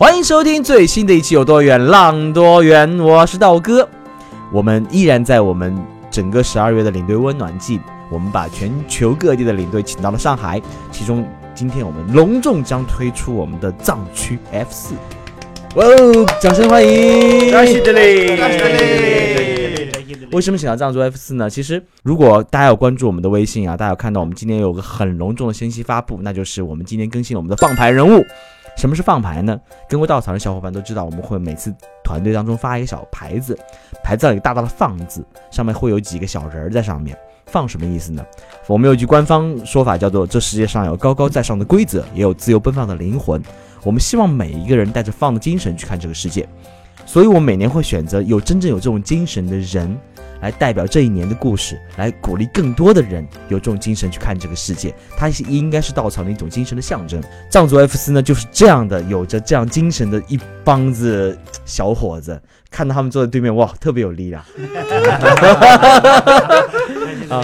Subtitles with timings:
[0.00, 3.88] 欢迎收听最新的一期《有多远浪多远》，我是道哥。
[4.52, 5.76] 我们依然在我们
[6.08, 14.94] 整个十二月的领队温暖季，我们把全球各地的领队请到了上海，其中今天我们隆重将推出我们的藏区 F 四。
[15.74, 17.50] 哇哦，掌声欢迎！
[17.50, 20.28] 感谢这里，感谢这里。
[20.30, 21.50] 为什么请到藏族 F 四呢？
[21.50, 28.24] 其实，如果大家有关注我们的微信啊，大家有看到我们今天有个很隆重的信息发布，那就是我们今天更新了我们的放牌人物。
[28.78, 29.60] 什么是放牌呢？
[29.88, 31.74] 跟过稻草的小伙伴都知道，我们会每次
[32.04, 33.58] 团队当中发一个小牌子，
[34.04, 37.18] 牌子上有个大大的“放”字，上面会有几个小人儿在上面。
[37.46, 38.24] 放什么意思呢？
[38.68, 43.42] 我们有一句官方说法叫做：这世界上有高高在上的规则，也有自由奔放的灵魂。
[43.82, 46.48] 我们希望每一个人带着放的精神去看这个世界，
[47.04, 49.98] 所以我每年会选择有真正有这种精神的人。
[50.40, 54.94] 来代表这一年的故事，来鼓励更多的人有这种精神去看这个世界。
[55.16, 57.22] 它是应该是稻草的一种精神的象征。
[57.50, 62.40] 藏族 F 四呢，就是这样的，有着这样精神的一帮子小伙子。
[62.70, 64.44] 看到他们坐在对面，哇，特别有力量。
[67.30, 67.42] 啊，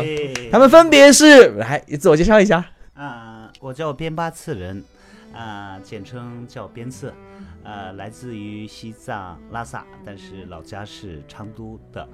[0.53, 2.65] 他们分别是，来自我介绍一下。
[2.93, 4.85] 啊，我叫边巴次人，
[5.33, 7.13] 啊，简称叫边次，
[7.63, 12.07] 呃，来自于西藏拉萨，但是老家是昌都的。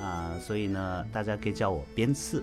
[0.00, 2.42] 啊，所以呢，大家可以叫我边刺，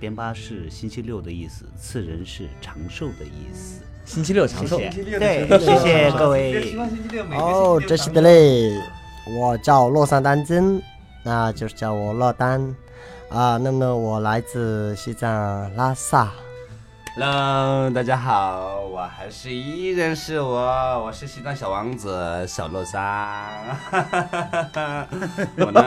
[0.00, 3.80] 边八是星期六的意思，次人是长寿的意思。
[4.04, 6.76] 星期六长寿，对，谢谢各位。
[7.32, 8.70] 哦，这是的嘞，
[9.38, 10.80] 我叫洛桑丹真，
[11.24, 12.74] 那就是叫我洛丹。
[13.28, 16.32] 啊，那么我来自西藏拉萨。
[17.18, 20.54] Hello，大家好，我还是依然是我，
[21.02, 23.00] 我是西藏小王子小洛桑。
[25.56, 25.80] 我呢？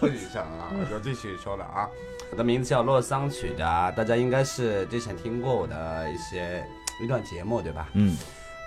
[0.00, 0.72] 不许唱啊！
[0.92, 1.88] 我继续说了啊，
[2.32, 6.66] 我的名字叫洛桑曲的，大家应该是之前听过我的一些
[7.00, 7.86] 一段节目对吧？
[7.92, 8.16] 嗯。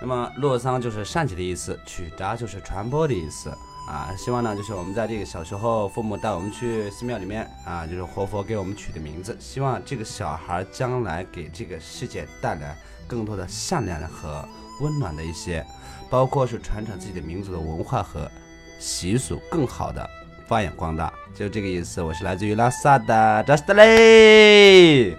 [0.00, 3.52] 那么洛桑就是善起的意思，曲达就是传播的意思。
[3.88, 12.76] 啊，希望呢，就是我们在这个小时候，父母带我们去寺庙里面啊，就是活佛给我们取的名字，希望这个小孩将来给这个世界带来
[13.06, 14.46] 更多的善良和
[14.82, 15.64] 温暖的一些，
[16.10, 18.30] 包括是传承自己的民族的文化和
[18.78, 20.06] 习俗，更好的
[20.46, 22.02] 发扬光大，就这个意思。
[22.02, 25.16] 我是来自于拉萨的 Just 嘞，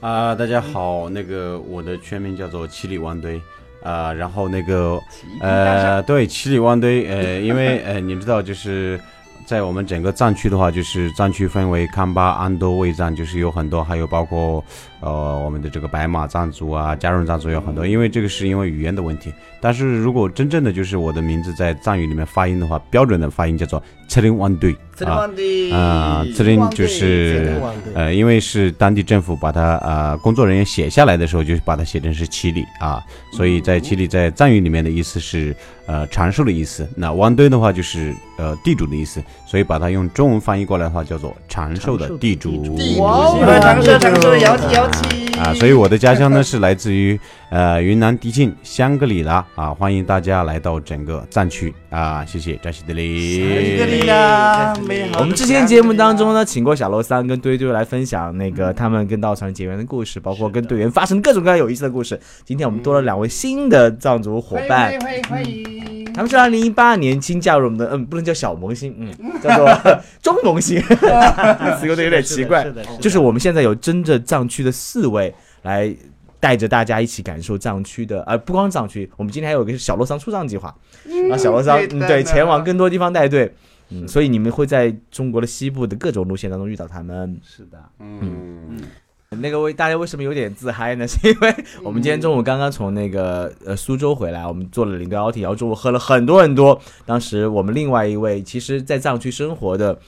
[0.00, 3.38] 啊，大家好，那个我的全名叫做七里万堆。
[3.82, 5.00] 啊，然后那个，
[5.40, 9.00] 呃，对，七里湾堆，呃，因为呃，你知道，就是
[9.44, 14.64] 在我们整个藏区的话，就是藏区分为康巴、安多、卫藏，就是有很多，还有包括。
[15.02, 19.32] 呃，我们的这个白马藏族啊，加绒藏族有很多，因为这个是因为语言的问题。
[19.60, 24.72] 但是如果真正的就是我的名字在藏语里面发音的话，标准的发音叫做赤林万堆
[25.04, 25.28] 啊
[25.72, 27.60] 啊，赤林就是
[27.94, 33.02] 呃，因为是当地政府把它啊工作人员写下来的时候，就把它写成是七里啊，
[33.32, 35.54] 所以在七里在藏语里面的意思是
[35.86, 36.88] 呃长寿的意思。
[36.96, 42.76] 那万堆的话就是呃地主的意思，所以把它用中文翻译过来的话叫做长寿的地主。
[42.98, 44.91] 哇，长寿长寿，摇旗摇旗。
[45.38, 47.18] 啊，所以我的家乡呢是来自于
[47.52, 53.78] 呃云南迪庆香格里拉啊，欢迎大家来到整个藏区啊，谢谢扎西德里。
[55.18, 62.18] 我们之前节目当中呢，请过小罗桑跟堆堆来分享那个他们跟稻草人结缘的故事，包括跟队员发生各种各样有意思的故事。
[62.42, 66.10] 今天我们多了两位新的藏族伙伴，欢迎欢迎。
[66.14, 69.12] 他们是二零一八年新加入我们的，嗯，不能叫小萌新，嗯，
[69.42, 70.80] 叫做 中萌新，
[71.78, 72.66] 词用的有点奇怪。
[72.98, 75.94] 就是我们现在有真正藏区的四位来
[76.42, 80.74] 带着大家一起感受藏区的，呃，不光藏区，我们今天还有个小洛桑出藏计划，
[81.30, 83.54] 啊，小洛桑，嗯，对，前往更多地方带队，
[83.90, 87.40] 嗯，所以你们会在中国的西部的各种路线当中遇到他们。
[87.44, 88.80] 是的，嗯。
[89.40, 91.08] 那个为大家为什么有点自嗨呢？
[91.08, 96.78] 是因为我们今天中午刚刚从那个呃苏州回来，我们做了领队奥体，然后中午喝了很多很多。
[97.06, 99.98] 当时我们另外一位其实，在藏区生活的，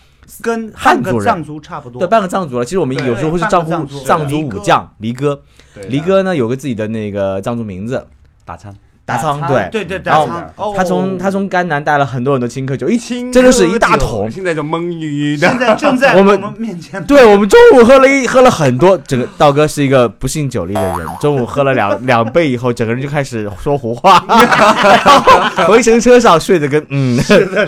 [0.43, 2.65] 跟汉族藏族差不多，对，半个藏族了。
[2.65, 5.43] 其实我们有时候会是藏族藏族武将离哥，
[5.89, 8.07] 离哥呢有个自己的那个藏族名字，
[8.45, 8.75] 大昌。
[9.07, 10.17] 打仓仓对对对然
[10.57, 14.31] 后他从他从甘南带了很多很多青稞酒，一青真的是一大桶。
[14.31, 15.59] 现在就蒙鱼的现。
[15.59, 24.21] 在正在 我们面前对我们中午喝了一喝了很多，整个道哥是一个不信酒力的人，中午喝了两 两杯以后，整个人就开始说胡话，
[25.69, 27.19] 回程车上睡得跟嗯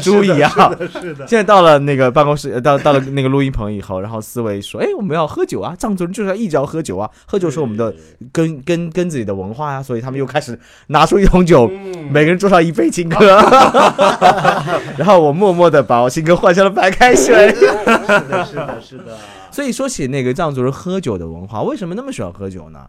[0.01, 0.51] 猪一样。
[0.91, 7.95] 是的，现在到了那个办公室，呃到到了那个录音棚以后，然后思维说：“哎，我们要喝酒啊，藏族人就是要一直要喝酒啊，喝酒是我们的
[8.33, 10.59] 根根根子里的文化呀、所以他们又开始
[10.89, 11.69] 拿出一桶酒，
[12.11, 13.19] 每个人桌上一杯青稞，
[14.97, 17.53] 然后我默默的把我青稞换成了白开水。
[17.55, 19.19] 是的，是的，是的。
[19.51, 22.87] 所以说起那个藏族人喝酒的文化，为什么那么喜欢喝酒呢？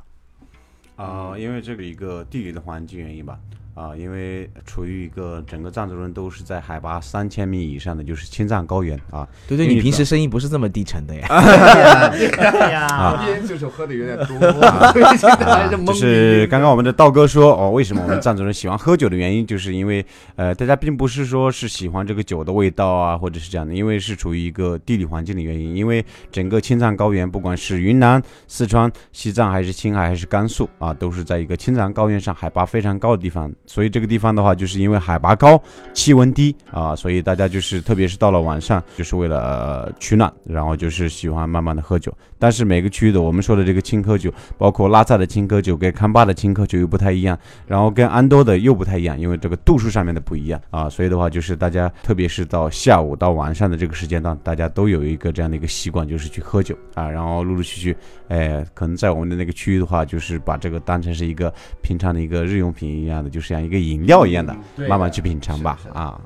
[0.96, 3.38] 啊、因为这个一个地理的环境原因吧。
[3.78, 9.28] 啊、因为处于一个整个藏族人都是在海拔三千米以上的，就是青藏高原啊。
[9.48, 11.28] 对对，你平时声音不是这么低沉的呀。
[11.30, 14.36] 哎呀，啊今天就是喝的有点多，
[15.86, 20.04] 就是刚刚我们的道哥说哦，为什么我们藏族人喜欢喝酒的原因，就是因为
[20.36, 35.62] 呃，大家并不是说是喜欢这个酒的味道啊，或者是这样的，因为是处于一个地理环境的原因，因为整个青藏高原，不管是云南、四川、西藏，还是青海，还是甘肃啊，都是在一个青藏高原上海拔非常高的地方，所以这个地方的话，就是因为海拔高、
[35.94, 42.12] 气温低啊，所以大家就是特别是到了晚上，就是为了、取暖，然后就是喜欢慢慢的喝酒。
[42.40, 47.38] 但是每个区域的我们说的这个青稞酒，包括拉萨的青稞酒跟康巴的青稞酒又不太一样，
[47.68, 57.98] 然后跟安多的又不太一样，因为这个度数上面的不一样啊，所以的话就是大家特别是到下午到晚上的这个时间段，大家都有一个这样的一个习惯，就是去喝酒啊，然后陆陆续续，
[58.30, 64.56] 哎，可能在我们的那个区域的话，就是把这个当成是一个平常的一个日用品一样的，就是像一个饮料一样的，
[64.88, 66.20] 慢慢去品尝吧啊。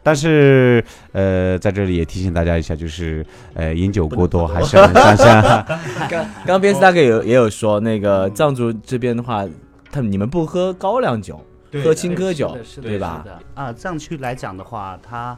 [0.00, 0.82] 但是，
[1.12, 5.42] 呃，在这里也提醒大家一下，就是，呃，饮酒过多还是很伤身。
[6.08, 9.44] 刚 刚边斯大哥有也有说，那个藏族这边的话，
[9.92, 11.44] 他们你们不喝高粱酒，
[11.84, 13.22] 喝青稞酒对吧？
[13.54, 15.36] 啊，藏区来讲的话，他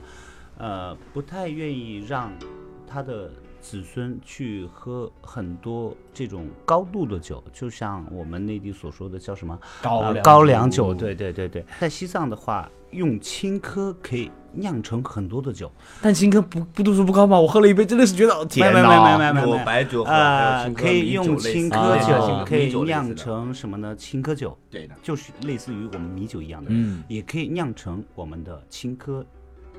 [0.57, 2.31] 呃不太愿意让
[2.87, 3.29] 他的
[3.61, 11.65] 子孙去喝很多这种高度的酒，就像我们内地所说的叫什么呃高粱高粱酒，对对对对。
[11.79, 15.71] 在西藏的话，用青稞可以酿成很多的酒，
[16.01, 17.39] 但青稞不不度数不高嘛？
[17.39, 19.19] 我喝了一杯，真的是觉得哦天没没哪！
[19.19, 19.65] 没没没没。
[19.65, 23.95] 白酒呃，可以用青稞酒的可以酿成什么呢？
[23.95, 26.71] 青稞酒，对的，就是类似于我们米酒一样的。
[26.73, 29.25] 嗯，也可以酿成我们的青稞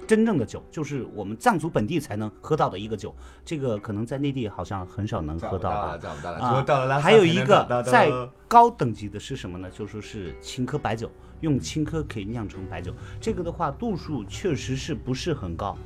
[0.08, 3.16] 真正的酒，就是我们藏族本地才能喝到的一个酒。
[3.46, 5.98] 这个可能在内地好像很少能喝到吧。
[6.02, 8.12] 找不到了还有一个再
[8.48, 9.70] 高等级的是什么呢？
[9.70, 11.10] 就说是青稞白酒，
[11.40, 12.94] 用青稞可以酿成白酒。
[13.20, 15.78] 这个的话度数确实是不是很高。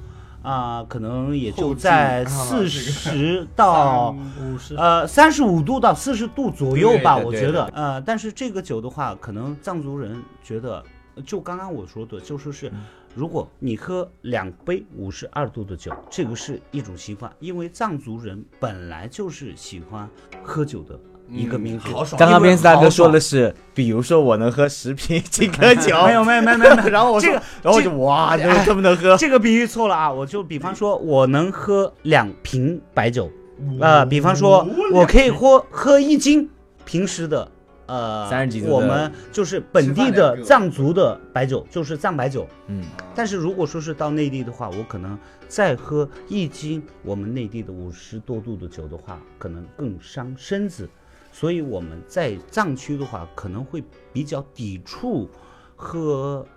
[0.42, 7.66] 啊、可能也就在 四十到五十呃，三十五度到四十度左右吧，我觉得。
[7.74, 10.84] 呃，但是这个酒的话，可能藏族人觉得，
[11.26, 12.72] 就刚刚我说的，就说是，
[13.16, 20.08] 如果你喝两杯五十二度的酒，这个是一种习惯，因为藏族人本来就是喜欢
[20.44, 21.94] 喝酒的一个民族。
[21.94, 29.16] 好爽刚刚边斯大哥说的的是，比如说我能喝十瓶青稞酒， 没有没有没有没有 没有，然后我说这个然后我就哇，这这么能喝？
[29.16, 30.12] 这个比喻错了啊！
[30.12, 33.32] 我就比方说，我能喝两瓶白酒，
[33.80, 36.50] 呃，比方说，我可以喝喝一斤
[36.84, 37.50] 平时的，
[37.88, 42.48] 呃，三十几度我们就是本地的藏族的白酒，就是藏白酒。
[42.68, 42.84] 嗯，
[43.14, 45.18] 但是如果说是到内地的话，我可能
[45.48, 50.90] 再喝一斤我们内地的五十多度的酒的话，可能更伤身子。
[51.32, 53.84] 所以我们在藏区的话，可能会
[54.14, 55.30] 比较抵触
[55.76, 56.48] 喝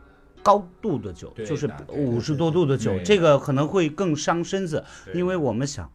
[0.41, 5.91] 高度的酒，就是五十多度的酒，这个可能会更伤身子，因为我们想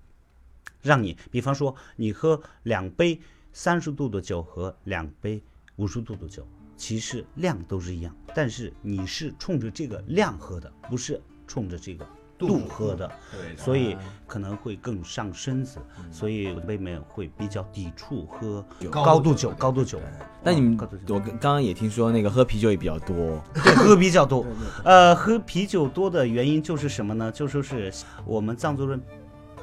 [0.82, 3.22] 让你，比方说你喝两杯
[3.54, 5.42] 三十度的酒和两杯
[5.76, 6.46] 五十度的酒，
[6.76, 12.04] 其实量都是一样，但是你是冲着这个量喝的，不是冲着这个
[12.36, 13.10] 度喝的，
[13.56, 13.96] 所以
[14.26, 15.78] 可能会更伤身子，
[16.12, 20.00] 所以妹妹会比较抵触喝高度酒，高度酒。
[20.44, 20.76] 那你们
[21.08, 24.44] 我刚刚也听说那个喝啤酒也比较多， 对，喝比较多。
[24.84, 27.32] 呃，喝啤酒多的原因就是什么呢？
[27.32, 27.94] 就说是
[28.26, 29.00] 我们藏族人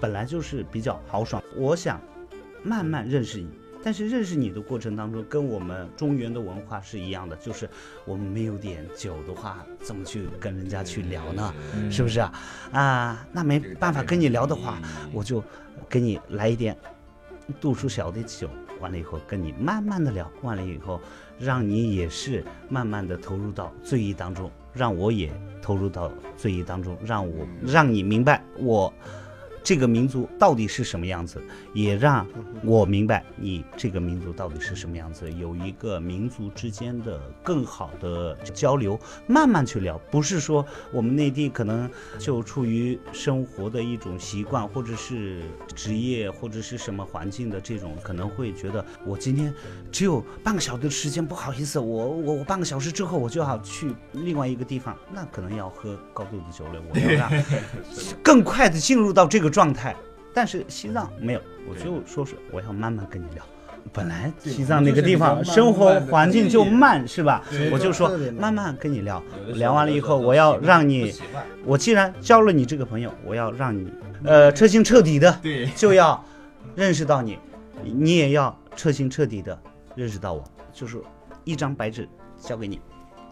[0.00, 2.00] 本来就是比较豪爽，我想
[2.62, 3.48] 慢慢认识你。
[3.82, 7.68] 但是认识你的过程当中，跟我们中原的文化是一样的，就是
[8.04, 11.54] 我们没有点酒的话，怎么去跟人家去聊呢？
[11.90, 12.32] 是不是啊？
[12.72, 14.78] 啊，那没办法跟你聊的话，
[15.12, 15.42] 我就
[15.88, 16.76] 给你来一点
[17.60, 18.48] 度数小的酒，
[18.80, 21.00] 完了以后跟你慢慢的聊，完了以后
[21.38, 25.32] 让你也是慢慢的投入到醉意当中，让我也
[25.62, 28.92] 投入到醉意当中，让我让你明白我
[29.62, 31.42] 这个民族到底是什么样子，
[31.74, 32.26] 也让
[32.64, 41.88] 我明白你这个民族到底是什么样子，有一个民族之间的更好的交流，慢慢去聊，不是说我们内地可能
[42.18, 45.42] 就出于生活的一种习惯，或者是
[45.74, 49.52] 职业或者是什么环境的这种，可能会觉得我今天
[49.92, 57.30] 只有半个小时的时间，不好意思，我我我半个小时之后我就要去另外一个地方，那可能要喝高度的酒了，我要让
[58.22, 59.94] 更快的进入到这个状态。
[60.32, 63.44] 但是西藏没有，我就说是我要慢慢跟你聊。
[63.92, 67.42] 本来西藏那个地方生活环境就慢，是吧？
[67.72, 69.20] 我就说慢慢跟你聊，
[69.54, 71.12] 聊完了以后，我要让你，
[71.64, 76.22] 我既然交了你这个朋友，我要让你，呃，彻心彻底的，对，就要
[76.76, 77.38] 认识到你，
[77.82, 79.58] 你也要彻心彻底的
[79.96, 80.98] 认识到我，就是
[81.42, 82.80] 一张白纸交给你，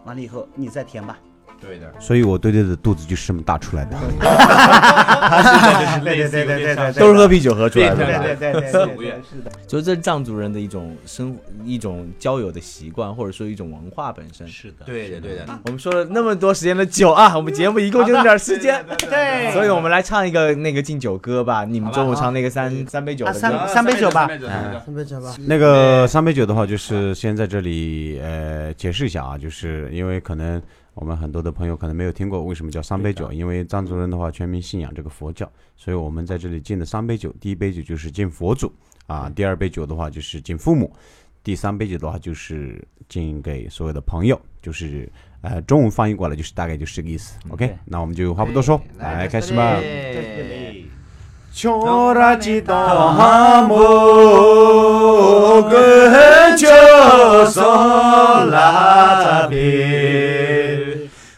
[0.03, 1.17] 完了以后你再填吧。
[1.61, 3.97] 对的，所以我对对的肚子就是这么大出来的。
[6.03, 8.23] 对对对对对对，都是喝啤酒喝出来的对吧。
[8.23, 14.47] 对对对四对五月是的，就是这是藏族人的一种生一种交友的习惯，或者说一种文化本身。
[14.47, 21.65] 是的，对的对的，我们说了那么多时间的酒啊，我们节目一共就那点儿时间，对所以我们来唱一个那个敬酒歌吧。
[21.65, 25.35] 你们中午唱那个三三杯酒三歌，三杯酒吧三杯酒吧。
[25.45, 30.61] 那个三杯酒的话，就是先在这里呃解释一下啊，就是因为可能
[30.99, 38.69] 我们很多的朋友可能没有听过为什么叫三杯酒，因为藏族人的话全民信仰这个佛教，所以我们在这里敬的三杯酒，第一杯酒就是敬佛祖
[39.07, 40.93] 啊，第二杯酒的话就是敬父母，
[41.41, 47.39] 第三杯酒的话就是敬给所有的朋友，就是呃中文翻译过来就是大概就是这个意思。
[47.49, 49.79] OK，那我们就话不多说，来开始吧。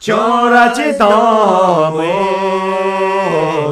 [0.02, 2.02] chorachi tomo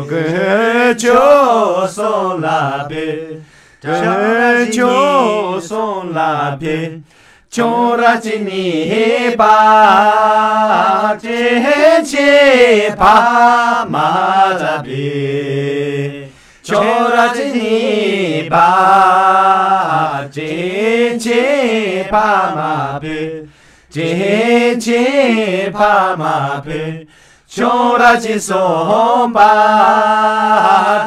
[0.08, 3.42] ge cho son la pe
[3.82, 7.02] che cho son la pe
[7.50, 16.30] chorachi ni pa che che pa ma la pe
[16.62, 23.48] chorachi ni pa che che pa ma pe
[23.90, 27.08] 제제 파마페
[27.48, 29.40] 초라지 손바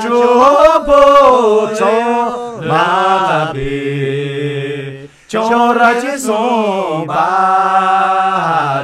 [0.02, 1.86] 주보조
[2.66, 3.60] 마베
[5.28, 7.20] 초라지 손바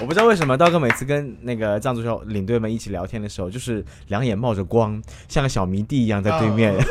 [0.00, 6.74] 我不知道为什么刀哥每次跟那个藏族小领队们一起聊天的时候，就是两眼冒着光，像个小迷弟一样在对面。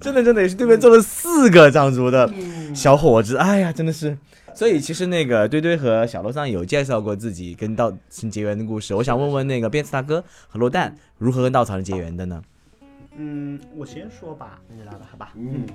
[0.00, 2.30] 真的真的也是对面坐了四个藏族的
[2.74, 4.16] 小伙子，哎呀，真的是。
[4.54, 12.40] 所以其实那个堆堆和小罗桑有介绍过自己跟稻城结缘的故事，我想问问那个鞭子大哥和罗蛋如何跟稻草人结缘的呢？
[13.16, 15.32] 嗯，我先说吧，你来吧，好吧。
[15.34, 15.66] 嗯，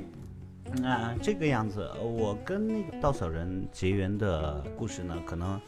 [0.84, 5.60] 啊，这个样子，我跟那个稻草人结缘的故事呢，可能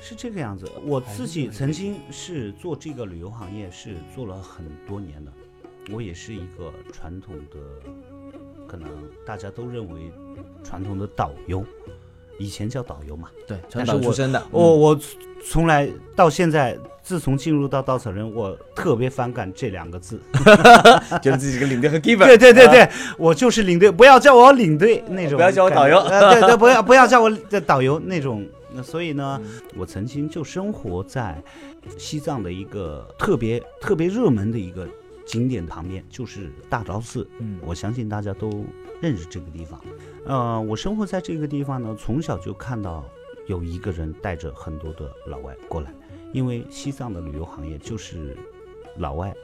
[0.00, 0.70] 是这个样子。
[0.84, 5.32] 我自己曾经是做这个旅游行业，是做了很多年的。
[5.92, 7.58] 我也是一个传统的，
[8.66, 8.88] 可能
[9.24, 10.12] 大家都认为
[10.62, 11.64] 传统的导游，
[12.40, 13.28] 以前叫导游嘛。
[13.46, 15.00] 对，但是我传导出身的，我我
[15.46, 20.20] 从来到现在，自从进入到稻草人，我特别反感这两个字。
[21.22, 22.24] 觉得自己是个领队和 giver。
[22.24, 28.46] 对对对对，我就是领队，不要叫我领队那种，不要叫我导游呃，对对，不要 不要叫我的导游那种。
[28.72, 29.40] 那所以呢，
[29.76, 31.42] 我曾经就生活在
[31.98, 34.86] 西藏的一个特别特别热门的一个
[35.26, 37.28] 景点旁边，就是大昭寺。
[37.38, 38.64] 嗯我相信大家都
[39.00, 39.80] 认识这个地方。
[40.24, 43.04] 呃，我生活在这个地方呢，从小就看到
[43.46, 45.92] 有一个人带着很多的老外过来，
[46.32, 48.36] 因为西藏的旅游行业就是
[48.98, 49.34] 老外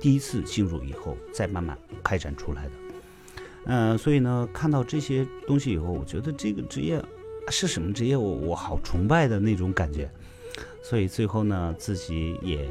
[0.00, 2.70] 第一次进入以后，再慢慢开展出来的。
[3.68, 7.02] 嗯、所以呢，看到这些东西以后，我觉得这个职业
[7.48, 10.10] 是什么职业，我我好崇拜的那种感觉。
[10.82, 12.68] 所以最后呢，自己也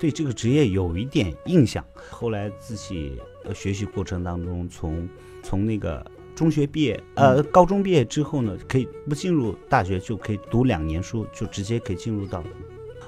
[0.00, 1.84] 对这个职业有一点印象。
[2.10, 3.16] 后来自己
[3.54, 5.08] 学习过程当中，从
[5.42, 6.04] 从那个
[6.38, 12.44] 中学毕业，呃，高中毕业之后呢，可以不进入大学就可以读两年书，就直接可以进入到。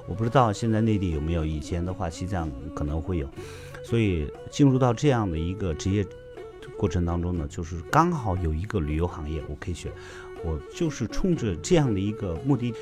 [0.05, 3.29] 我不知道现在内地有没有，以前的话西藏可能会有，
[3.85, 6.05] 所以进入到这样的一个职业
[6.75, 9.89] 过程当中呢，就是刚好有一个旅游行业我可以选，
[10.43, 12.73] 我就是冲着这样的一个目的，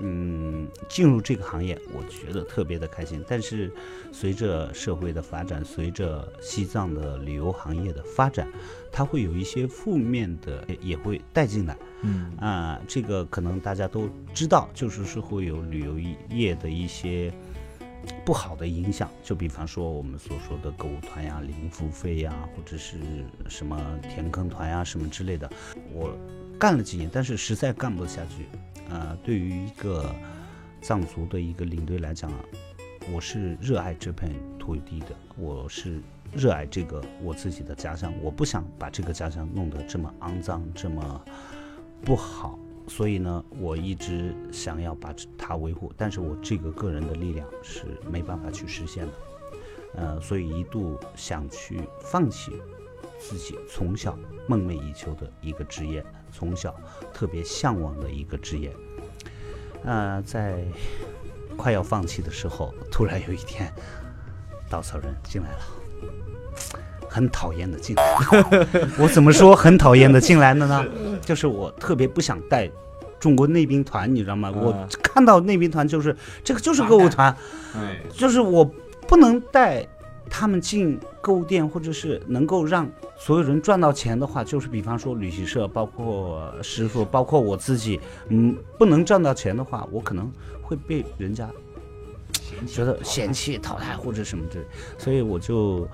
[0.00, 3.24] 嗯，进入这个行业，我觉得特别的开心。
[3.26, 3.72] 但是
[4.12, 8.46] 随着社会的发展，随着西藏的旅游行业的发展，
[8.92, 11.76] 它会有一些负面的也会带进来。
[12.02, 15.98] 嗯啊、这个可能大家都知道，就是是会有旅游
[16.28, 17.32] 业的一些
[18.22, 19.10] 不好的影响。
[19.24, 22.98] 就比方说我们所说的购物团呀、零付费呀，或者是
[23.48, 25.50] 什么填坑团呀什么之类的。
[25.90, 26.14] 我
[26.58, 28.44] 干了几年，但是实在干不下去。
[28.90, 30.14] 呃，对于一个
[30.80, 32.44] 藏族的一个领队来讲啊，
[33.12, 36.00] 我是热爱这片土地的，我是
[36.32, 41.20] 热爱这个我自己的家乡，我不想把这个家乡弄得这么肮脏，这么
[42.02, 42.58] 不好。
[42.88, 49.12] 所以呢，我一直想要把它维护，但是我这个个人的力量是没办法去实现的。
[49.96, 52.52] 呃，所以一度想去放弃
[53.18, 54.16] 自己从小
[54.46, 56.04] 梦寐以求的一个职业，
[56.36, 56.74] 从小
[57.14, 58.70] 特别向往的一个职业。
[59.84, 60.62] 呃，在
[61.56, 63.72] 快要放弃的时候，突然有一天，
[64.68, 65.58] 稻草人进来了，
[67.08, 68.02] 很讨厌的进来。
[68.98, 70.84] 我怎么说很讨厌的进来了呢？
[71.22, 72.70] 就是我特别不想带
[73.18, 74.52] 中国内兵团，你知道吗？
[74.54, 76.14] 我啊看到内兵团就是
[76.44, 77.34] 这个就是歌舞团，
[77.72, 78.62] 对，就是我
[79.08, 79.86] 不能带
[80.28, 90.30] 他们进购物店，或者是能够让所有人赚到钱的话，就是比方说旅行社，包括师傅，包括我自己，嗯，不能赚到钱的话，我可能
[90.62, 91.48] 会被人家
[92.66, 94.66] 觉得嫌弃、淘汰或者什么之类，
[94.98, 95.88] 所以我就。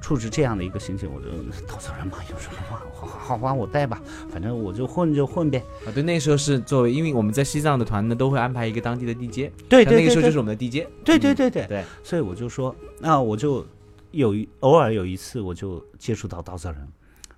[0.00, 1.28] 处置这样的一个心情，我就
[1.66, 4.00] 稻草人嘛，有什么嘛， 好好我带吧，
[4.30, 5.58] 反正我就混就混呗。
[5.84, 13.66] 啊，对，那时候是作为，因为我们在西藏的团呢，都会安排一个当地的地接对对那个时候就是我们的地接对对对对对，所以我就说，那我就
[14.12, 16.86] 有一偶尔有一次，我就接触到稻草人，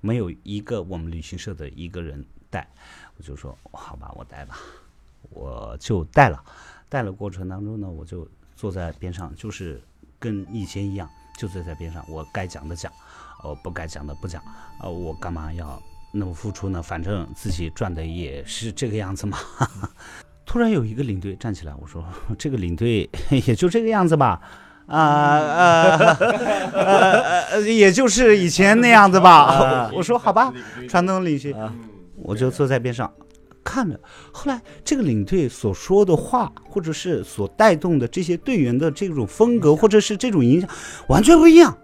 [0.00, 2.69] 没有一个我们旅行社的一个人带，
[3.17, 4.59] 我就说好吧，我带吧，
[5.31, 6.43] 我就带了。
[6.91, 9.81] 带了过程当中呢，我就坐在边上，就是
[10.19, 12.92] 跟以前一样，就坐在边上，我该讲的讲，
[13.45, 14.42] 呃，不该讲的不讲，
[14.83, 15.80] 呃，我干嘛要
[16.12, 16.83] 那么付出呢？
[16.83, 19.38] 反正自己赚的也是这个样子嘛。
[20.45, 22.04] 突然有一个领队站起来，我说
[22.37, 23.09] 这个领队
[23.47, 24.40] 也就这个样子吧，
[24.87, 26.14] 啊呃
[26.73, 29.88] 呃呃，也就是以前那样子吧。
[29.95, 30.52] 我说好吧，
[30.88, 31.54] 传统领队，
[32.16, 33.12] 我就坐在边上
[33.69, 34.01] 看着。
[34.33, 40.71] 后来这个领队所说的话，或者是所带动的这些队员的这种风格，或者是这种影响，
[41.09, 41.76] 完全不一样。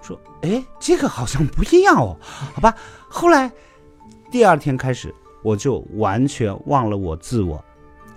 [0.00, 2.16] 说，哎，这个好像不一样哦，
[2.54, 2.74] 好吧。
[3.08, 3.52] 后来
[4.30, 7.62] 第二天开始，我就完全忘了我自我。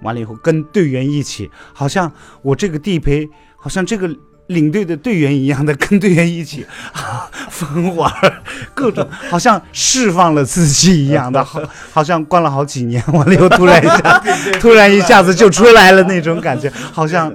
[0.02, 4.08] 完了以后，跟队员一起，好像我这个地陪，好像这个
[4.54, 6.66] 领队的队员一样的，跟队员一起
[7.50, 8.42] 疯玩儿，
[8.74, 11.62] 各种好像释放了自己一样的， 好，
[11.92, 14.24] 好像关了好几年，完了又突然一下，
[14.60, 17.34] 突然一下子就出来了那种感觉，好像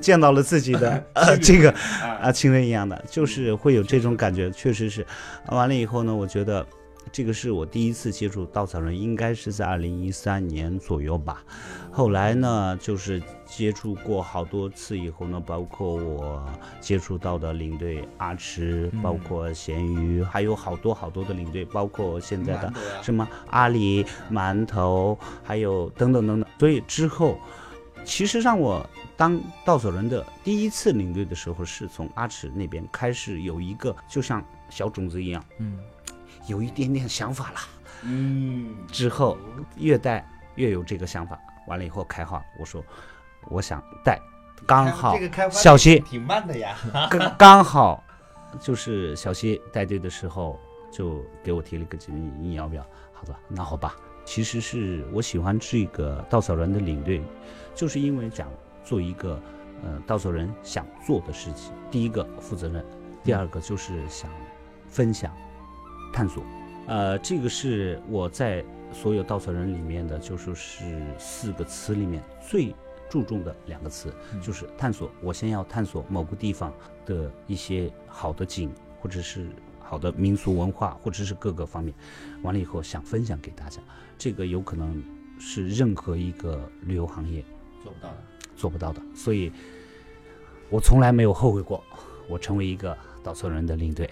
[0.00, 1.72] 见到了自己的呃这个
[2.20, 5.06] 啊亲人一样的，就是会有这种感觉，确实是。
[5.48, 6.64] 完了以后呢，我觉得。
[7.14, 11.44] 这个是我第一次接触稻草人，应该是在二零一三年左右吧。
[11.92, 16.44] 后来呢，就是接触过好多次以后呢，包括我
[16.80, 26.50] 接触到的领队阿驰，包括咸鱼，还有好多好多的领队，包括现在的什么阿里、馒头，还有等等等等。
[26.58, 27.38] 所以之后，
[28.04, 28.84] 其实让我
[29.16, 35.78] 当稻草人的第一次领队的时候，是从阿驰那边开始有一个，就像小种子一样，嗯，
[36.46, 37.60] 有一点点想法了。
[38.02, 39.38] 嗯，之后
[39.76, 40.26] 越带
[40.56, 41.38] 越有这个想法。
[41.66, 42.84] 完了以后开话，我说
[43.48, 44.20] 我想带，
[44.66, 45.16] 刚好
[45.50, 46.76] 小西挺慢的呀。
[47.10, 48.04] 刚刚好
[48.60, 50.60] 就是小西带队的时候
[50.92, 52.82] 就给我提了一个建议，你要不要？
[53.14, 53.96] 好的，那好吧。
[54.26, 57.22] 其实是我喜欢这个稻草人的领队，
[57.74, 58.48] 就是因为讲
[58.82, 59.40] 做一个
[59.82, 61.72] 呃稻草人想做的事情。
[61.90, 62.84] 第一个负责任，
[63.22, 64.30] 第二个就是想
[64.88, 65.30] 分享、
[66.14, 66.44] 探索。
[66.86, 72.72] 呃，这个是我在所有稻草人里面的，就说是四个词里面最
[73.10, 75.10] 注重的两个词，就是探索。
[75.20, 76.72] 我先要探索某个地方
[77.04, 79.48] 的一些好的景，或者是
[79.80, 81.92] 好的民俗文化，或者是各个方面。
[82.42, 83.80] 完了以后想分享给大家，
[84.16, 85.02] 这个有可能
[85.40, 87.44] 是任何一个旅游行业
[87.82, 88.16] 做不到的。
[88.56, 89.50] 做不到的，所以
[90.70, 91.82] 我从来没有后悔过，
[92.28, 94.08] 我成为一个稻草人的领队。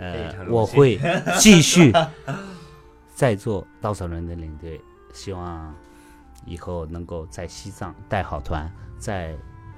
[0.00, 0.98] 呃我会
[1.38, 1.92] 继续
[3.14, 4.80] 再做稻草人的领队，
[5.12, 5.74] 希望
[6.46, 9.34] 以后能够在西藏带好团，在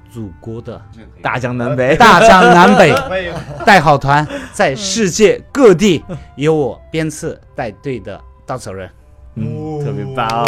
[0.08, 0.80] 祖国的
[1.20, 2.94] 大江南北，大江南北
[3.66, 6.04] 带好团，在世界各地
[6.36, 8.88] 由我鞭策带队的稻草人。
[9.34, 10.46] 嗯，特别棒。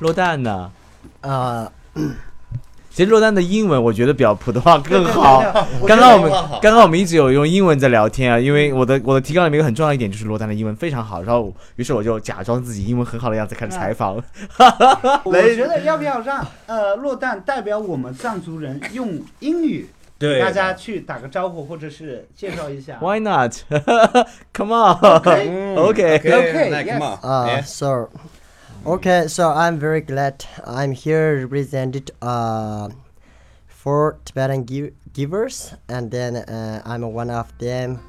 [0.00, 0.70] 落蛋呢？
[1.20, 1.72] 呃，
[2.94, 5.42] 其实落单的英文我觉得比普通话更好。
[5.84, 6.30] 刚刚我们
[6.62, 14.14] 刚刚我们一直有用英文在聊天啊，因为我的我的提纲里面有个很重要一点就是落单的英文非常好，然后于是我就假装自己英文很好的样子开始采访。
[15.24, 22.98] 我觉得要不要让呃落单代表我们藏族人用英语对大家去打个招呼，或者是介绍一下。
[23.00, 23.52] Why not?
[24.52, 24.96] Come on.
[25.00, 25.74] Okay.
[25.76, 26.20] Okay.
[26.20, 27.18] Okay, like, come yes.
[27.18, 27.18] on.
[27.20, 27.62] Uh, Yeah.
[27.64, 28.08] So,
[28.86, 32.88] okay, so I'm very glad I'm here represented uh,
[33.66, 38.00] for Tibetan gi- givers, and then uh, I'm one of them.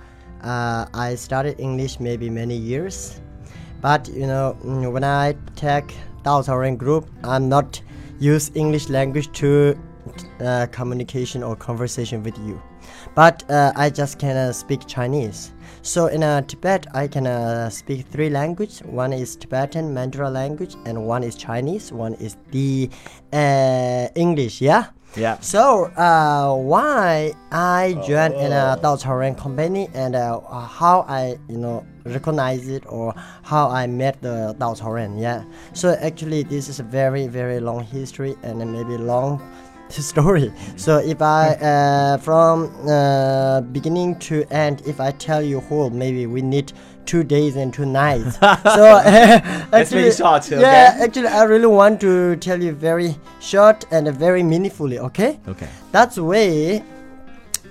[0.42, 3.22] Uh, I studied English maybe many years,
[3.82, 5.88] but you know when I take
[6.24, 7.82] Dao Taoren group, I'm not
[8.20, 9.78] use English language to
[10.40, 12.62] uh, communication or conversation with you,
[13.16, 15.52] but uh, I just can uh, speak Chinese.
[15.86, 18.80] So in uh, Tibet, I can uh, speak three languages.
[18.80, 21.94] One is Tibetan Mandarin language, and one is Chinese.
[21.94, 22.90] One is the
[23.32, 24.62] uh, English.
[24.62, 24.88] Yeah.
[25.16, 25.40] Yeah.
[25.42, 31.58] So uh, why I joined in a Dao Taoren company and uh, how I you
[31.58, 35.22] know recognize it or how I met the Dao Taoren.
[35.22, 35.46] Yeah.
[35.74, 39.40] So actually this is a very very long history and maybe long
[39.90, 40.52] story.
[40.76, 46.26] So if I uh, from uh, beginning to end, if I tell you whole, maybe
[46.28, 46.74] we need
[47.06, 48.38] two days and two nights.
[48.40, 48.98] so
[49.74, 50.60] actually, short, okay?
[50.62, 55.00] yeah, actually, I really want to tell you very short and very meaningfully.
[55.00, 55.70] Okay, Okay.
[55.92, 56.84] that's way.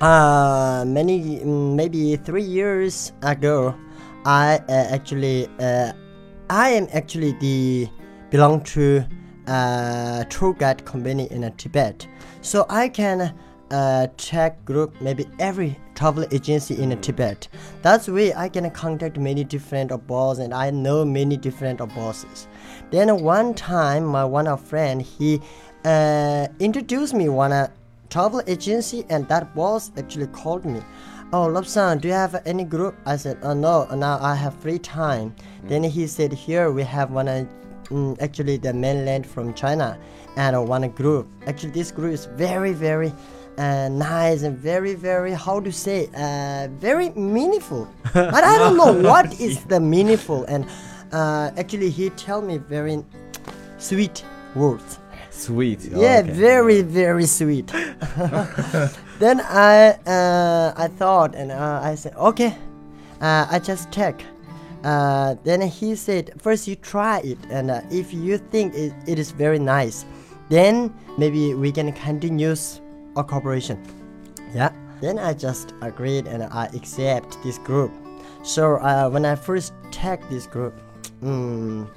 [0.01, 3.75] Uh, many maybe three years ago,
[4.25, 5.93] I uh, actually uh,
[6.51, 7.89] I am actually the
[8.31, 9.05] belong to
[9.47, 12.07] uh, tour guide company in uh, Tibet,
[12.41, 13.35] so I can
[13.71, 17.49] uh, check group maybe every travel agency in uh, Tibet.
[17.83, 21.87] That's way I can contact many different uh, bosses and I know many different uh,
[21.87, 22.47] bosses.
[22.91, 25.41] Then one time, my one of friend he
[25.85, 27.69] uh, introduced me one uh,
[28.11, 30.81] travel agency and that boss actually called me.
[31.33, 32.95] Oh, Lobsan, do you have any group?
[33.07, 35.35] I said, oh no, now I have free time.
[35.65, 37.27] Then he said, here we have one,
[37.91, 39.99] mm, actually the mainland from China
[40.37, 41.29] and one group.
[41.47, 43.13] Actually, this group is very, very
[43.59, 47.89] uh, nice and very, very, how to say, uh, very meaningful.
[48.15, 50.45] but I don't know what is the meaningful.
[50.45, 50.67] And
[51.13, 53.05] uh, actually, he tell me very
[53.79, 54.99] sweet words.
[55.31, 55.85] Sweet.
[55.87, 56.31] Yeah, Okay.
[56.31, 57.67] very very sweet.
[59.19, 62.57] then I uh, I thought and uh, I said okay,
[63.21, 64.23] uh, I just check.
[64.85, 69.19] Uh, then he said first you try it and uh, if you think it, it
[69.19, 70.05] is very nice,
[70.51, 72.55] then maybe we can continue
[73.17, 73.83] our cooperation.
[74.55, 74.73] Yeah.
[75.01, 77.93] Then I just agreed and I accept this group.
[78.43, 80.75] So uh, when I first take this group,
[81.23, 81.89] mm,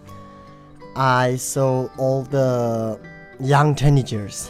[0.95, 2.99] I saw all the
[3.39, 4.49] young teenagers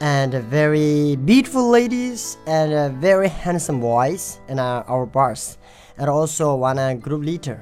[0.00, 5.56] and very beautiful ladies and very handsome boys in uh, our bars
[6.00, 7.60] and also one uh, group leader.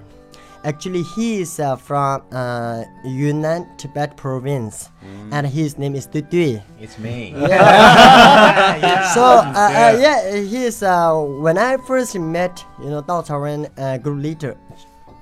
[0.64, 4.88] Actually he is uh, from uh, yunnan tibet province
[5.30, 6.62] and his name is Tutui.
[6.80, 7.34] It's me.
[7.48, 9.12] Yeah.
[9.14, 10.34] so uh, uh, yeah.
[10.40, 14.56] he is uh, when i first met you know Dao Taoren, uh, group leader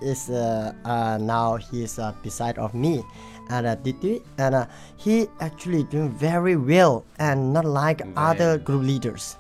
[0.01, 3.03] is uh, uh, now he is uh, beside of me
[3.49, 8.83] and uh, Didi, and uh, he actually doing very well and not like other group
[8.83, 9.37] leaders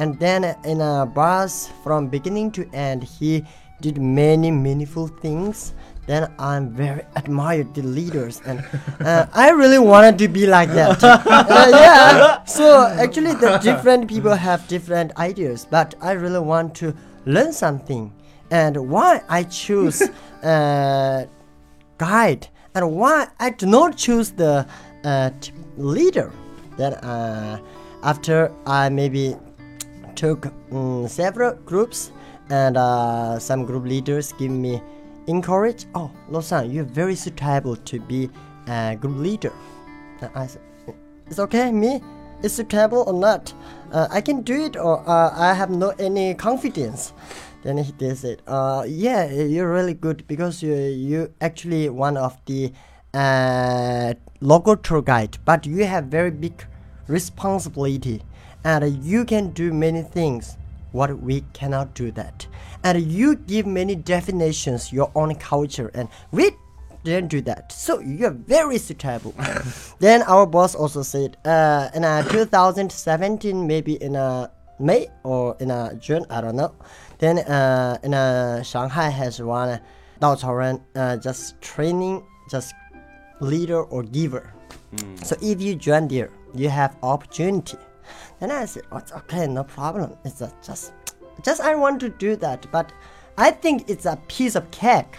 [0.00, 3.44] and then in a bus from beginning to end he
[3.80, 5.74] did many meaningful things.
[6.06, 8.40] Then i'm very admired the leaders.
[8.46, 8.64] And
[9.00, 11.02] uh, i really wanted to be like that.
[11.50, 12.44] Uh, yeah.
[12.44, 16.94] So actually the different people have different ideas but i really want to
[17.26, 18.12] learn something.
[18.50, 20.02] And why i choose
[20.42, 21.26] uh,
[21.98, 24.66] guide and why I do not choose the
[25.04, 25.30] uh,
[25.76, 26.32] leader.
[26.76, 27.60] Then uh,
[28.02, 29.36] after I maybe
[30.20, 32.12] took mm, several groups
[32.50, 34.82] and uh, some group leaders give me
[35.26, 35.86] encourage.
[35.94, 38.28] Oh, Losan, you're very suitable to be
[38.68, 39.52] a group leader.
[40.20, 40.60] And I said,
[41.26, 42.02] it's okay, me.
[42.42, 43.54] It's suitable or not?
[43.92, 47.12] Uh, I can do it, or uh, I have no any confidence.
[47.62, 52.36] Then he they said, uh, "Yeah, you're really good because you you actually one of
[52.46, 52.72] the
[53.12, 56.64] uh, local tour guide, but you have very big
[57.08, 58.22] responsibility,
[58.64, 60.56] and you can do many things.
[60.92, 62.46] What we cannot do that,
[62.82, 66.50] and you give many definitions your own culture, and we
[67.04, 67.72] didn't do that.
[67.72, 69.34] So you're very suitable.
[70.00, 75.70] then our boss also said, uh, in uh, 2017, maybe in uh, May or in
[75.70, 76.74] uh, June, I don't know.
[77.18, 79.80] Then uh, in uh, Shanghai has one
[80.20, 82.74] Dao Caoren uh, just training, just
[83.40, 84.52] leader or giver.
[85.22, 87.78] So if you join there, you have opportunity.
[88.38, 90.16] Then I said, okay, no problem.
[90.24, 90.92] It's just,
[91.42, 92.92] just I want to do that, but
[93.38, 95.16] I think it's a piece of cake.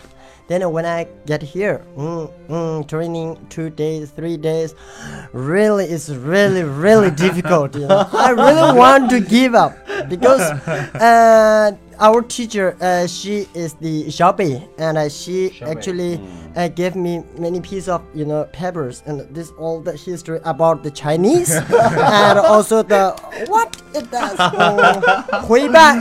[0.51, 4.75] Then when I get here, mm, mm, training two days, three days,
[5.31, 7.73] really, it's really, really difficult.
[7.73, 8.05] You know?
[8.11, 9.77] I really want to give up
[10.09, 10.41] because
[10.99, 16.19] uh, our teacher, uh, she is the Xiaobei, and uh, she actually
[16.57, 20.83] uh, gave me many pieces of you know papers, and this all the history about
[20.83, 23.15] the Chinese, and also the
[23.47, 24.37] what it does.
[25.47, 25.91] Huiba,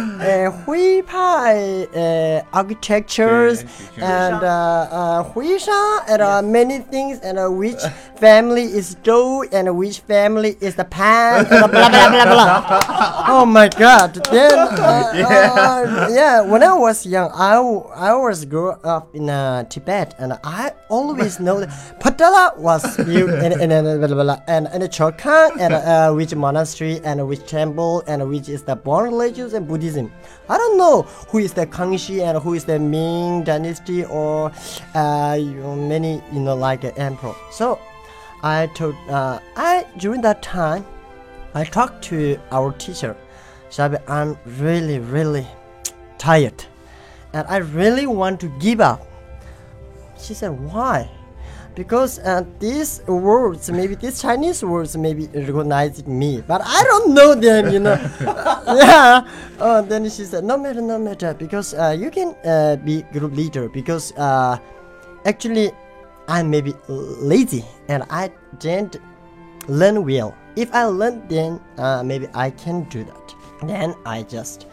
[1.97, 3.65] uh, architectures
[3.97, 7.81] and uh, uh, Huisha and uh, many things and uh, which
[8.17, 12.81] family is Zhou and which family is the Pan and blah blah blah blah.
[13.29, 14.15] oh my God!
[14.31, 16.09] Then uh, uh, yeah.
[16.09, 20.73] yeah, when I was young, I, I was grew up in uh, Tibet and I
[20.89, 24.91] always know that Padala was built in in in, in, in, in, in, in,
[25.57, 30.13] and in, uh, in, temple, and which is the born religions and Buddhism.
[30.49, 34.53] I don't know who is the Kangxi and who is the Ming dynasty or
[34.95, 37.35] uh, many you know like uh, emperor.
[37.53, 37.79] So
[38.43, 40.85] I told uh, I during that time
[41.55, 43.17] I talked to our teacher.
[43.71, 45.47] Shabi, I'm really, really
[46.19, 46.65] tired.
[47.33, 49.07] And I really want to give up.
[50.19, 51.09] She said, Why?
[51.75, 57.35] Because uh, these words, maybe these Chinese words, maybe recognize me, but I don't know
[57.35, 57.95] them, you know.
[58.67, 59.27] yeah.
[59.59, 63.33] Oh, then she said, No matter, no matter, because uh, you can uh, be group
[63.35, 63.69] leader.
[63.69, 64.59] Because uh,
[65.25, 65.71] actually,
[66.29, 68.97] I'm maybe lazy and I didn't
[69.69, 70.35] learn well.
[70.57, 73.35] If I learn, then uh, maybe I can do that.
[73.63, 74.67] Then I just,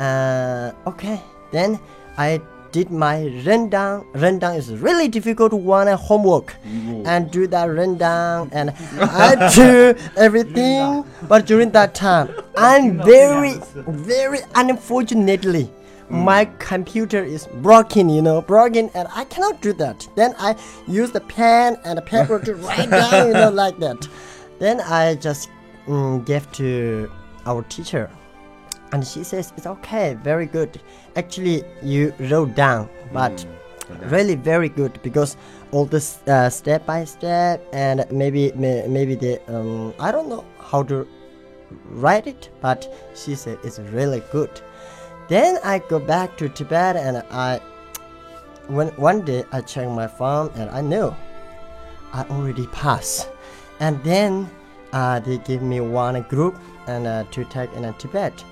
[0.00, 1.20] uh, okay.
[1.50, 1.78] Then
[2.16, 2.40] I
[2.72, 4.06] did my rundown.
[4.14, 11.04] Rundown is really difficult one and homework, and do that rundown, and I do everything.
[11.28, 15.70] But during that time, I'm very, very unfortunately.
[16.08, 20.06] My computer is broken, you know, broken, and I cannot do that.
[20.14, 20.56] Then I
[20.86, 24.06] use the pen and the paper to write down, you know, like that.
[24.58, 25.48] Then I just
[25.86, 27.10] mm, gave to
[27.46, 28.10] our teacher,
[28.92, 30.80] and she says it's okay, very good.
[31.16, 33.44] Actually, you wrote down, but
[34.06, 35.36] really very good because
[35.70, 40.44] all this uh, step by step and maybe may, maybe the um, I don't know
[40.60, 41.06] how to
[41.90, 44.60] write it, but she said it's really good.
[45.28, 47.60] Then I go back to Tibet and I
[48.68, 51.14] when one day I check my phone and I knew
[52.12, 53.28] I already passed.
[53.80, 54.48] And then
[54.92, 58.44] uh, they give me one group and uh, to take in Tibet.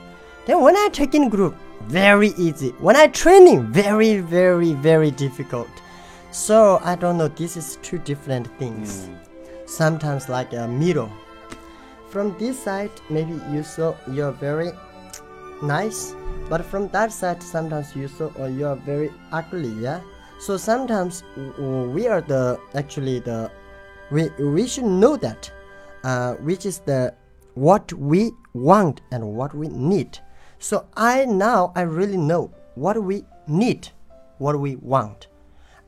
[0.46, 2.70] Then when I check in group, very easy.
[2.78, 5.68] When I training, very very very difficult.
[6.30, 7.28] So I don't know.
[7.28, 9.08] This is two different things.
[9.66, 11.10] Sometimes like a middle.
[12.08, 14.72] From this side, maybe you saw you're very
[15.62, 16.14] nice,
[16.48, 19.70] but from that side, sometimes you saw or you are very ugly.
[19.80, 20.00] Yeah.
[20.40, 21.22] So sometimes
[21.58, 23.50] we are the actually the
[24.10, 25.50] we we should know that
[26.02, 27.14] uh, which is the
[27.54, 30.18] what we want and what we need.
[30.60, 33.88] So I now I really know what we need,
[34.36, 35.26] what we want.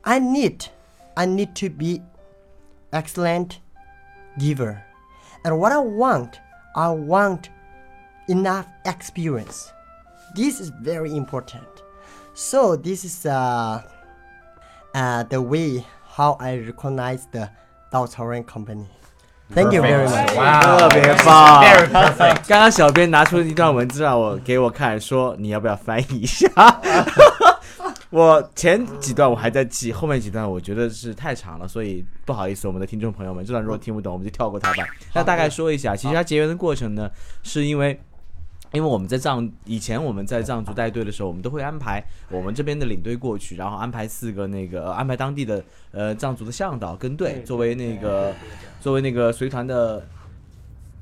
[0.03, 0.65] I need
[1.15, 2.01] I need to be
[2.91, 3.59] excellent
[4.39, 4.83] giver.
[5.45, 6.39] And what I want,
[6.75, 7.49] I want
[8.27, 9.71] enough experience.
[10.35, 11.67] This is very important.
[12.33, 13.83] So this is uh,
[14.95, 17.51] uh, the way how I recognize the
[17.91, 18.87] Dao Caoren company.
[19.53, 20.35] Thank you very much.
[20.79, 21.63] 特别棒。
[22.47, 26.47] 刚刚小编拿出一段文字让我给我看，说你要不要翻译一下？
[28.09, 34.83] 我前几段我还在记，后面几段我觉得是太长了，所以不好意思，我们的听众朋友们，这段如果听不懂，我们就跳过它吧。
[35.13, 37.09] 那大概说一下，其实它结缘的过程呢，
[37.43, 37.99] 是因为。
[38.73, 48.33] 因为我们在藏以前我们在藏族带队的时候，我们都会安排我们这边的领队过去，然后安排四个那个、呃安排当地的呃藏族的向导跟队，作为那个
[48.81, 50.03] 作为那个随团的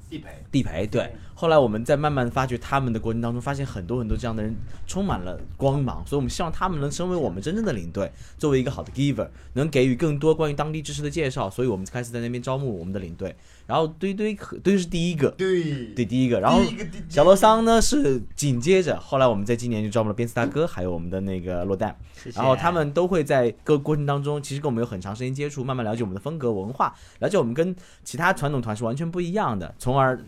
[0.09, 0.29] 地陪。
[0.51, 1.11] 地陪，对。
[1.41, 11.49] 后来我们在慢慢发掘他们的过程当中，发现很多很多这样的人充满了光芒，所以我们希望他们能成为我们真正的领队，作为一个好的 giver，能给予更多关于当地知识的介绍。
[11.49, 13.35] 所以我们开始在那边招募我们的领队。
[13.65, 16.61] 然后堆堆和堆是第一个，对对第一个，然后
[17.09, 21.95] 小罗桑呢是紧接着，后来我们在今年就招募了边斯大哥，还有我们的那个落蛋，
[22.35, 27.73] 然后他们都会在各个过程当中，其实跟我们有很长时间接触，慢慢了解我们的风格文化，了解我们跟
[28.03, 30.21] 其他传统团是完全不一样的，从而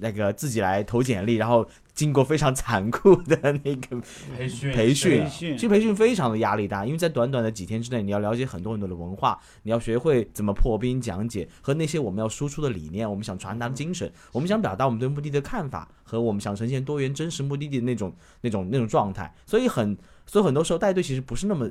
[0.00, 4.00] 那个自己来投简历，然后经过非常残酷的那个
[4.36, 19.34] 培训培训其实培训非常的压力大，因为在短短的几天之内，你要了解很多很多的文化，你要学会怎么破冰讲解和那些我们要输出的理念，我们想传达的精神，我们想表达我们对目的地的看法和我们想呈现多元真实目的地的那种那种那种状态。
[19.46, 21.70] 所以很所以很多时候带队其实不是那么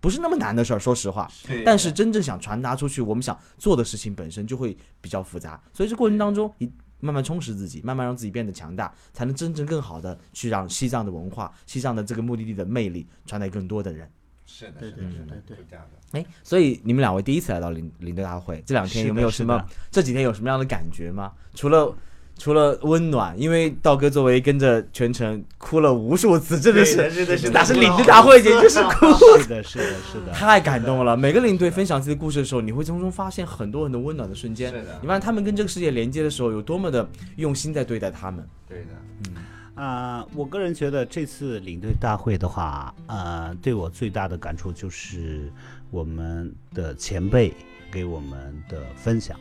[0.00, 1.28] 不是那么难的事儿，说实话。
[1.64, 6.68] 但是真正想传达出去，我们想做的事情本身就会比较复杂，所以这过程当中，你
[7.02, 14.08] 慢慢充实自己，慢慢让自己变得强大，才能真正更好的去让西藏的文化、西藏的这个目的地的魅力传给更多的人。
[14.46, 16.18] 是的，对是的是的对对对对这样的。
[16.18, 19.64] 哎，所以你们两位第一次来到领领队大会，这两天有没有什么？
[19.90, 21.32] 这几天有什么样的感觉吗？
[21.54, 21.94] 除了
[22.42, 29.06] 除了温暖，因为道哥作为跟着全程哭了无数次，真的是，真的是的哪是领队大会，简直是哭。
[29.38, 30.32] 是的，是的，是的。
[30.32, 31.16] 太感动了！
[31.16, 34.72] 每个领队分享自己的故事的时候，你会从中发现很多很多温暖的瞬间。
[34.72, 38.44] 是的你发现他们跟这个世界连接的时候，有多么的用心在对待他们。
[38.68, 38.86] 对的，
[39.28, 39.36] 嗯
[39.76, 45.48] 啊、我个人觉得这次领队大会的话，呃，对我最大的感触就是
[45.92, 47.54] 我们的前辈
[47.88, 49.38] 给我们的分享，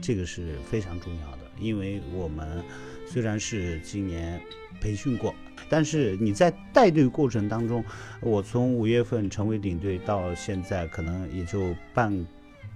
[0.00, 1.33] 这个是非常重要的。
[1.58, 2.62] 因为我们
[3.06, 4.40] 虽然是今年
[4.80, 5.34] 培训过，
[5.68, 7.84] 但是你在带队过程当中，
[8.20, 12.26] 我从五月份成为领队到现在，可能也就半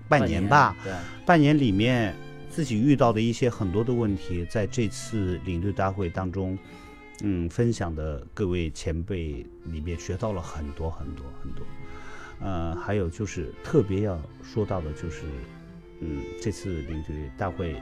[0.09, 0.77] 半年吧。
[0.83, 0.93] 对，
[1.27, 2.15] 半年里面
[2.49, 6.59] 自己遇到的一些很多的问题，在这次领队大会当中，
[7.23, 11.65] 嗯，分享的各位前辈里面学到了很多很多很多。
[12.41, 15.23] 呃，还有就是特别要说到的就是，
[16.01, 17.75] 嗯，这次领队大会，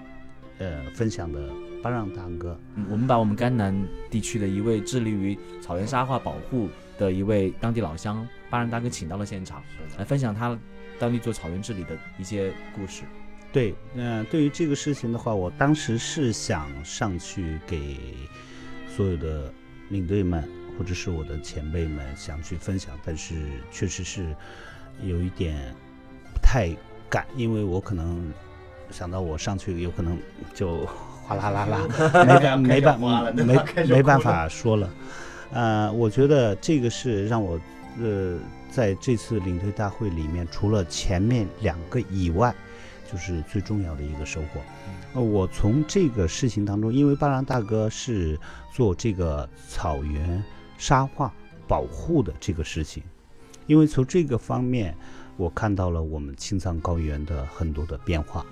[0.59, 1.51] 呃，分享的
[1.83, 3.75] 巴让大哥，嗯我们把我们甘南
[4.11, 9.63] 地区的一位致力于草原沙化保护的一位当地老乡巴让大哥请到了现场，
[9.99, 10.59] 来分享他
[10.99, 13.03] 当地做草原治理的一些故事。
[13.53, 17.97] 对，嗯、对于这个事情的话，我当时是想上去给
[18.89, 19.53] 所有的
[19.91, 20.43] 领队们
[20.79, 23.35] 或者是我的前辈们想去分享，但是
[23.71, 24.35] 确实是
[25.03, 25.75] 有一点
[26.35, 26.71] 不太
[27.09, 28.33] 敢，因为我可能
[28.91, 30.19] 想到我上去有可能
[30.55, 30.87] 就
[31.25, 31.81] 哗啦啦啦，
[32.25, 34.91] 没办没办没没办法说了。
[35.53, 37.61] 呃，我觉得这个是让我
[38.01, 38.37] 呃
[38.71, 42.55] 在这次领队大会里面，除了前面两个以外，
[43.11, 44.61] 就是最重要的一个收获。
[45.15, 48.39] 呃，我从这个事情当中，因为巴郎大哥是
[48.73, 50.43] 做这个草原
[50.79, 51.33] 沙化
[51.67, 53.03] 保护的这个事情，
[53.67, 54.95] 因为从这个方面，
[55.37, 58.45] 我看到了我们青藏高原的很多的变化。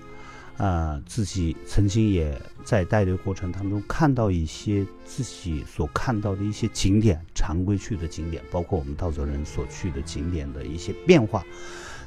[0.56, 11.44] 啊，自己曾经也在带队过程当中看到一些自己所看到的一些景点，常规去的景点，包括我们稻草人所去的景点的一些变化。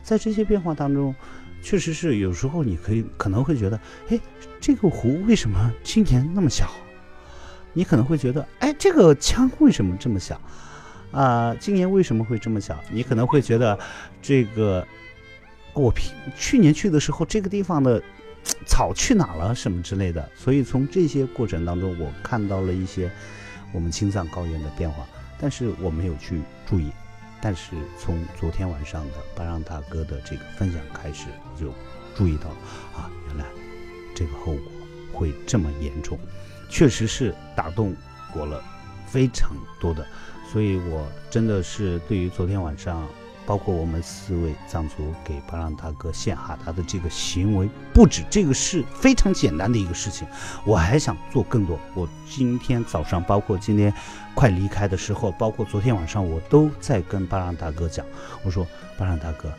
[0.02, 1.14] 在这些变化当中，
[1.62, 4.20] 确实是有时候你可以可能会觉得，哎，
[4.62, 6.72] 这个湖为什么今年那么小？
[7.74, 10.42] 你可能会觉得，哎，这个枪为什么这么小？
[11.12, 12.78] 啊、今年为什么会这么小？
[12.92, 13.78] 你可能会觉得，
[14.22, 14.88] 这个
[15.74, 18.02] 我平去年去的时候，这个地方的
[18.66, 20.30] 草去哪了什么之类的。
[20.36, 23.12] 所以从这些过程当中，我看到了一些
[23.72, 25.06] 我们青藏高原的变化，
[25.40, 26.92] 但是我没有去注意。
[27.40, 31.72] 但是从昨天晚上的巴让大哥的这个分享开始，我就
[32.16, 32.50] 注意到
[33.00, 33.46] 啊，原来
[34.16, 34.64] 这个后果
[35.14, 36.18] 会这么严重，
[36.68, 37.96] 确实是打动
[38.36, 38.64] 我了
[39.06, 40.04] 非常多的。
[40.52, 43.08] 所以我真的是对于昨天晚上，
[43.48, 50.28] 包括我们四位藏族给巴朗大哥献哈达的这个行为，不止这个是非常简单的一个事情，
[50.66, 51.80] 我还想做更多。
[51.96, 53.92] 我今天早上，包括今天
[54.36, 58.06] 快离开的时候，包括昨天晚上，我都在跟巴朗大哥讲，
[58.44, 59.50] 我说巴朗大哥，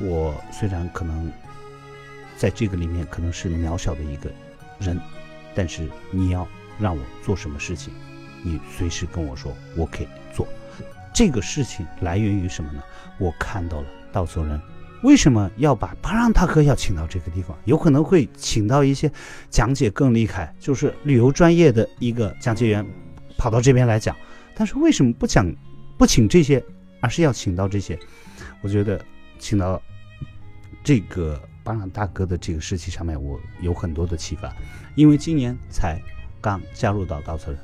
[0.00, 1.32] 我虽然可能
[2.36, 4.28] 在这个里面可能是渺小的一个
[4.80, 5.00] 人，
[5.54, 6.44] 但是你要
[6.80, 7.94] 让我做什么事情，
[8.42, 10.48] 你随时跟我说，我可以做。
[11.16, 12.82] 这个事情来源于什么呢？
[13.16, 14.60] 我看到了稻草人
[15.02, 19.10] 为什么要把巴让大哥要请到这个地方，有可能会请到一些
[19.48, 22.86] 讲解更厉害，就是旅游专业的一个讲解员
[23.38, 24.14] 跑到这边来讲。
[24.54, 25.50] 但是为什么不讲
[25.96, 26.62] 不请这些，
[27.00, 27.98] 而是要请到这些？
[28.60, 29.02] 我觉得
[29.38, 29.80] 请到
[30.84, 34.54] 这个巴让大哥的这个事情上面，我有很多的启发。
[34.94, 35.98] 因为今年才
[36.42, 37.58] 刚加入到稻草人，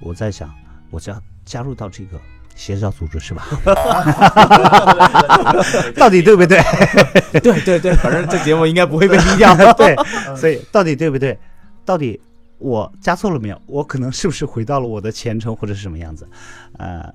[0.00, 0.50] 我在想，
[0.90, 2.18] 我加加入到这个
[2.56, 3.46] 协调组织是吧？
[5.94, 6.58] 到底对不对？
[7.40, 9.54] 对对对，反正这节目应该不会被低调。
[9.74, 9.94] 对，
[10.34, 11.38] 所以到底对不对？
[11.84, 12.20] 到底
[12.58, 13.62] 我加错了没有？
[13.66, 16.26] 我可能是不是回到了我的前程或者是什么样子？
[16.78, 17.14] 呃，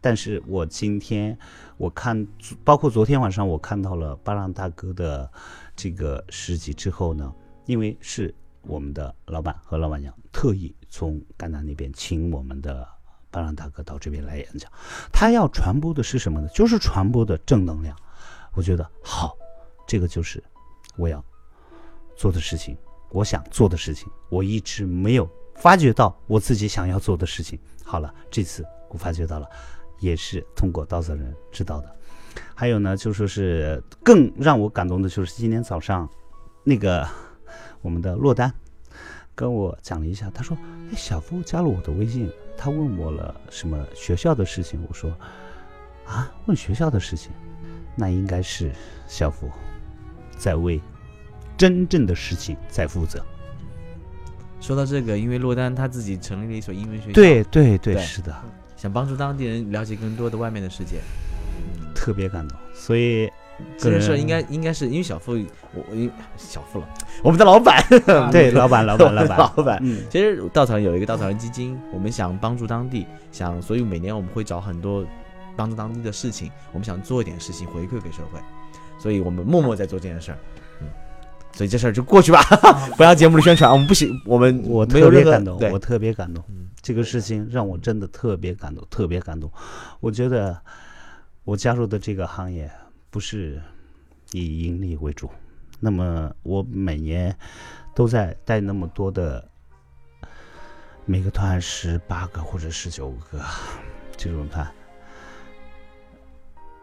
[0.00, 1.36] 但是我今天
[1.78, 2.24] 我看，
[2.62, 5.28] 包括昨天晚上我看到了巴浪大哥的
[5.74, 7.32] 这个诗集之后呢，
[7.64, 12.86] 因为是我们的老板和老板娘特意从甘南那边请我们的
[13.36, 14.72] 巴朗大哥到这边来演讲。
[15.12, 16.48] 他要传播的是什么呢？
[16.54, 17.94] 就是传播的正能量。
[18.54, 19.36] 我觉得好，
[19.86, 20.42] 这个就是
[20.96, 21.22] 我要
[22.16, 22.74] 做的事情，
[23.10, 27.58] 我想做的事情，我一直没有发觉到我自己想要做的事情。
[27.84, 29.46] 好了，这次我发觉到了，
[29.98, 31.94] 也是通过稻草人知道的。
[32.54, 36.08] 还有呢，就说是更让我感动的就是今天早上，
[36.64, 37.06] 那个
[37.82, 38.50] 我们的落单
[39.36, 40.56] 跟我讲了一下，他说
[40.90, 45.16] ：“哎，小夫加了我的微信，他问我了什么学校的事情。”我说
[46.08, 47.30] ：“啊，问学校的事情，
[47.94, 48.72] 那应该是
[49.06, 49.48] 小夫
[50.38, 50.80] 在为
[51.56, 53.22] 真正的事情在负责。”
[54.58, 58.34] 说到这个，因为洛丹他自己成立了一所英文学校，对对对，对是的，
[58.74, 60.96] 想帮助当地人了解更多的外面的世界。
[61.94, 62.58] 特别感动。
[62.74, 63.30] 所以
[63.78, 65.32] 这件事应该应该是因为小付，
[65.74, 66.88] 我我因小付了，
[67.22, 67.82] 我们的老板，
[68.30, 69.78] 对老板老板老板老板。
[69.82, 75.04] 嗯，其实稻草人有一个稻草人基金，我们想帮助当地，想所以每年我们会找很多
[75.56, 78.38] 帮助当地的事情，我们想做一点事情回馈给社会，
[78.98, 80.38] 所以我们默默在做这件事儿。
[80.80, 80.88] 嗯，
[81.52, 82.42] 所以这事儿就过去吧，
[82.96, 86.44] 不要节目的宣传，我们不行，我们我没有任何特别感动，我特别感动。
[86.48, 89.50] 嗯这个事情让我真的特别感动，特别感动。
[89.98, 90.56] 我觉得
[91.42, 92.70] 我加入的这个行业
[93.10, 93.62] 不是
[94.32, 95.30] 以盈利为主，
[95.80, 97.36] 那么我每年
[97.94, 99.48] 都在带那么多的，
[101.04, 103.42] 每个团十八个或者十九个
[104.16, 104.70] 这种团，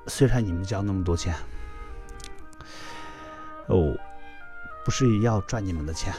[0.07, 1.35] 虽然你们交那么多钱，
[3.67, 3.95] 哦，
[4.83, 6.13] 不是要赚你们的钱，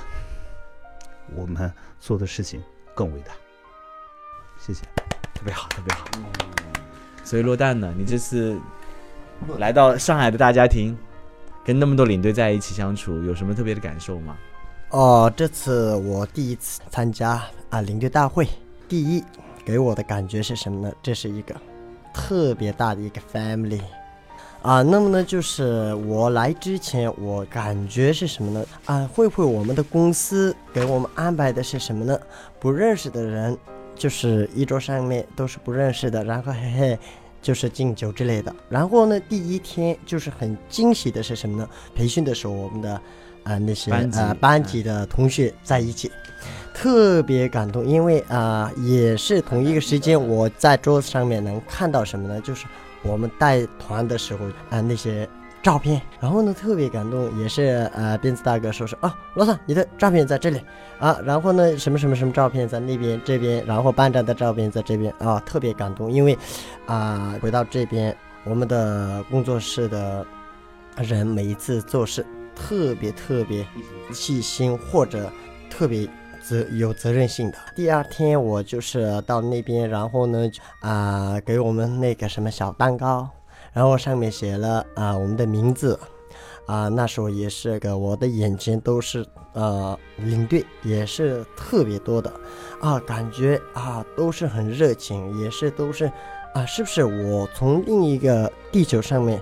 [1.35, 2.63] 我们做的事情
[2.95, 3.33] 更伟大。
[4.59, 4.85] 谢谢。
[5.35, 6.07] 特别好，特别好。
[7.25, 8.59] 所以落蛋呢，你这次
[9.59, 10.97] 来到上海的大家庭，
[11.65, 14.37] 跟那么多领队在一起相处，有什么特别的感受吗？
[14.91, 18.47] 哦，这次我第一次参加啊领队大会，
[18.89, 19.25] 第一
[19.65, 20.95] 给我的感觉是什么呢？
[21.03, 21.55] 这是一个
[22.13, 23.81] 特别大的一个 family
[24.63, 24.83] 啊。
[24.83, 28.65] 那么呢，就是我来之前，我感觉是什么呢？
[28.85, 32.17] 啊，会不会我们的公司给我们安排的是什么呢？
[32.61, 33.57] 不认识的人，
[33.97, 36.99] 就是一桌上面都是不认识的，然后嘿嘿。
[37.45, 41.69] 就是敬酒之类的，然后呢，第一天就是很惊喜的是什么呢？
[41.95, 42.99] 培训的时候，我们的
[43.43, 46.11] 啊、那些班级呃班级的同学在一起，
[46.73, 52.41] 特别感动，因为啊、也是同一个时间，我在桌子上面能看到什么呢？
[52.41, 52.65] 就是
[53.03, 55.29] 我们带团的时候啊、那些
[55.65, 60.61] 照片，然后呢特别感动，也是呃鞭子大哥说是啊，罗桑你的照片在这里。
[60.99, 65.13] 啊，然后呢什么什么什么照片在那边这边，然后班长的照片在这边。
[65.19, 66.37] 啊，特别感动，因为
[66.85, 70.27] 啊、回到这边我们的工作室的
[70.99, 73.67] 人每一次做事特别特别
[74.13, 75.33] 细心或者
[75.71, 76.07] 特别
[76.43, 77.57] 责有责任心的。
[77.75, 80.51] 第二天我就是到那边，然后呢
[80.81, 83.29] 啊、给我们那个什么小蛋糕，
[83.75, 85.99] 然后上面写了啊、我们的名字。
[86.67, 89.23] 啊，那时候也是个，我的眼前都是
[89.53, 92.33] 呃领队，也是特别多的，
[92.81, 96.11] 啊，感觉啊都是很热情，也是都是
[96.55, 99.39] 啊，是不是我从另一个地球上面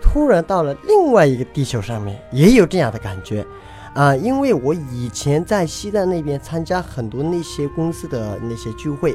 [0.00, 3.46] 突然到了另外一个地球上面，也有这样的感觉，
[3.92, 9.14] 啊，因为我以前在西藏那边参加很多那些公司的那些聚会，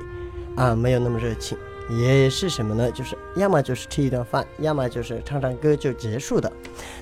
[0.55, 1.57] 啊，没有那么热情，
[1.89, 2.91] 也是什么呢？
[2.91, 6.51] 就是要么就是吃一顿饭，要么就是唱唱歌就结束的。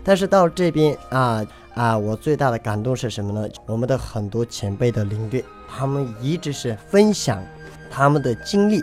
[0.03, 3.47] 但是到这边啊啊，我最大的感动是什么呢？
[3.65, 7.43] 我们的很多前辈的领队，他们一直是分享
[7.89, 8.81] 他们的经历，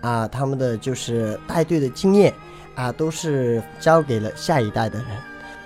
[0.00, 2.32] 啊，他们的就是带队的经验，
[2.74, 5.08] 啊，都是交给了下一代的人。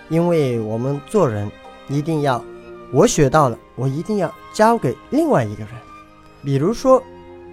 [0.09, 1.51] 因为我们做人
[1.89, 2.43] 一定要，
[2.93, 5.73] 我学到了，我一定要交给另外一个人。
[6.43, 7.03] 比如说，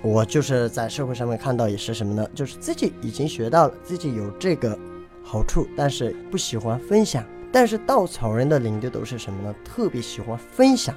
[0.04, 2.28] 我就是在社会上面看到也是什么呢？
[2.34, 4.78] 就是自己已经学到了，自己有这个
[5.24, 7.24] 好处，但是不喜欢分享。
[7.54, 9.54] 但是稻草人的领队都是什么呢？
[9.64, 10.96] 特别喜欢分享。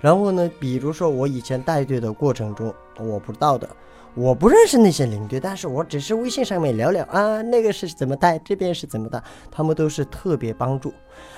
[0.00, 3.68] 然后呢，比如说我以前带队的过程中，我不知道的，
[4.14, 10.94] 我不认识那些领队，但是我只是微信上面聊聊啊，那个是怎么带，这边是怎么带，他们都是特别帮助，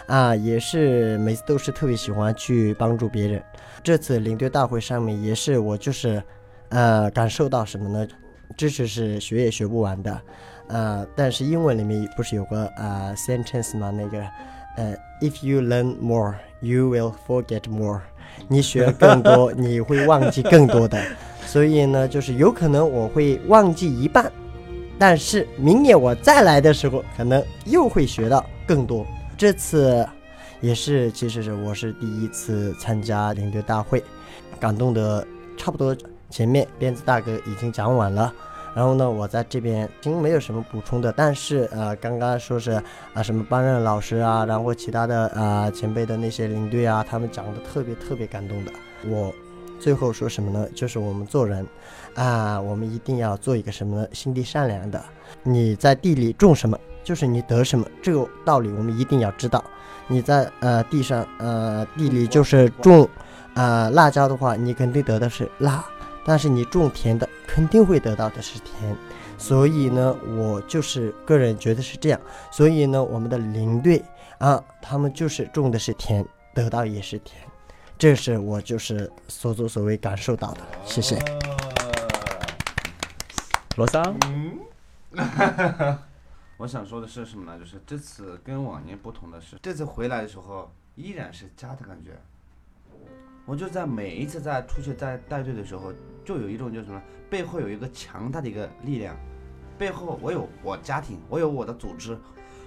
[0.06, 3.42] 啊，也是每次都是特别喜欢去帮助别人。
[3.82, 6.22] 这次领队大会上面也是我就是，
[6.70, 8.06] 呃，感受到什么呢？
[8.56, 10.20] 知识是学也学不完的，
[10.68, 13.90] 呃，但是英文里面不是有个呃 sentence 吗？
[13.90, 14.18] 那个，
[14.76, 18.00] 呃，if you learn more, you will forget more。
[18.48, 21.00] 你学更多，你会忘记更多的。
[21.46, 24.30] 所以呢，就是有可能我会忘记一半，
[24.98, 29.06] 但是明年我再来的时候，可能又会学到更多。
[29.36, 30.06] 这次
[30.60, 34.02] 也是其实是我是第一次参加领队大会，
[34.58, 35.96] 感动的差不多
[36.30, 38.32] 前面鞭子大哥已经讲完了。
[38.74, 42.80] 然后呢，我在这边已经没有什么补充的，但是呃，刚刚说是
[43.12, 48.72] 啊什么班任老师啊，然后其他的啊前辈的那些领队啊，他们讲的特别特别感动的。
[49.06, 49.32] 我
[49.80, 50.68] 最后说什么呢？
[50.76, 51.66] 就是我们做人
[52.14, 54.06] 啊，我们一定要做一个什么？
[54.12, 55.02] 心地善良的。
[55.42, 59.64] 你在地里种什么，就是你得什么，这个道理我们一定要知道。
[60.06, 63.08] 你在呃地上呃地里就是种
[63.54, 65.84] 啊辣椒的话，你肯定得的是辣。
[66.28, 68.94] 但是你种田的，肯定会得到的是田，
[69.38, 72.20] 所以呢，我就是个人觉得是这样。
[72.52, 74.04] 所以呢，我们的领队
[74.36, 76.22] 啊，他们就是种的是田，
[76.52, 77.40] 得到也是田，
[77.96, 80.60] 这是我就是所作所为感受到的。
[80.84, 81.18] 谢谢。
[83.78, 84.58] 罗桑，嗯
[86.58, 87.58] 我想说的是什么呢？
[87.58, 92.20] 就是这次跟往年不同的是，这次回来的时候依然是家的感觉。
[93.48, 95.90] 我就在每一次在出去在带队的时候，
[96.22, 99.16] 就有一种就是什么，背后有一个强大的一个力量，
[99.78, 102.18] 背后我有我家庭，我有我的组织，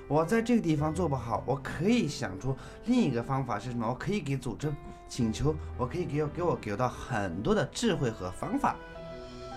[0.08, 3.88] 我在这个地方做不好，我可以想出另一个方法是什么？
[3.88, 4.74] 我可以给组织
[5.08, 8.76] 请求，我可以给给我给到很多的智慧和方法，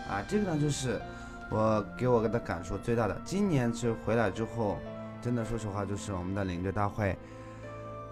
[0.07, 1.01] 啊，这个呢就是
[1.51, 3.18] 我给我的感受最大的。
[3.25, 4.77] 今年其实回来之后，
[5.22, 7.16] 真的说实话，就是我们的领队大会，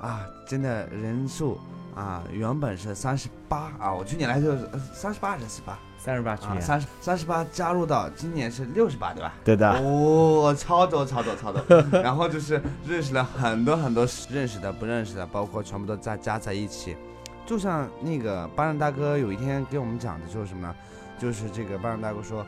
[0.00, 1.58] 啊，真的人数。
[1.94, 5.78] 啊，原本是三十八啊，我去年来就是三十八还是四十八？
[5.98, 9.34] 三十八去啊，年，三十三十八加入到今年是六十八，对吧？
[9.44, 11.62] 对的，哦，超多超多超多，
[12.02, 16.96] 然后就是认识了很多很多认识的不认识的，包括全部都在加在一起。
[17.44, 20.74] 就像那个班长大哥有一天给我们讲的就是什么呢？
[21.18, 22.44] 就是这个班长大哥说，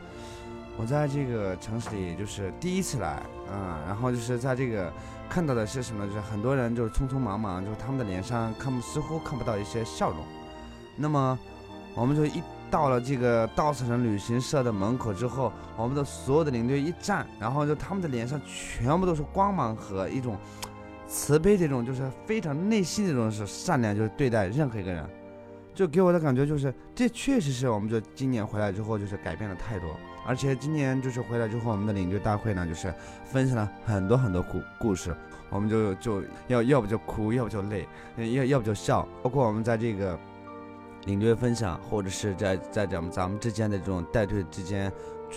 [0.75, 4.91] 我在这个城市里就是第一次来啊，然后就是在这个。
[5.35, 6.07] 看到的是什么？
[6.07, 10.19] 就是很多人就是匆匆忙忙，就是他们的脸上看似乎看不到一些笑容。
[10.95, 11.37] 那么，
[11.93, 20.37] 我们就一到了这个稻草人旅行社的门口之后，我们的所有的领队一站，然后就他们的脸上全部都是光芒和一种
[21.05, 25.05] 慈悲，这种就是非常内心这种是善良，就是对待任何一个人，
[25.73, 29.89] 就给我的感觉就是这确实是我们就今年回来之后就是改变了太多。
[30.25, 35.15] 而且今年就是回来之后，我们的领队大会呢，就是分享了很多很多故故事，
[35.49, 39.07] 我们就就要要不就哭，要不就泪，要要不就笑。
[39.21, 40.17] 包括我们在这个
[41.05, 44.91] 领队分享，或者是在在咱们咱们之间的这种带队之间，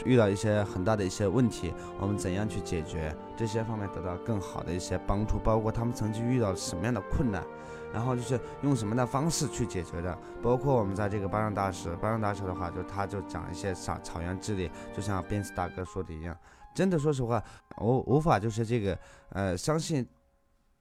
[0.04, 7.44] 遇到一些很大的一些问题，我们怎样去解决这些方面得到更好的一些帮助，包括他们曾经遇到什么样的困难。
[7.92, 16.36] 然后就是用什么的方式去解决的，包括我们在这个巴掌大师，巴掌大师的话，就他就讲一些草草原之理，就像鞭子大哥说的一样，
[16.74, 17.42] 真的说实话，
[17.78, 18.98] 我无法就是这个
[19.30, 20.06] 呃相信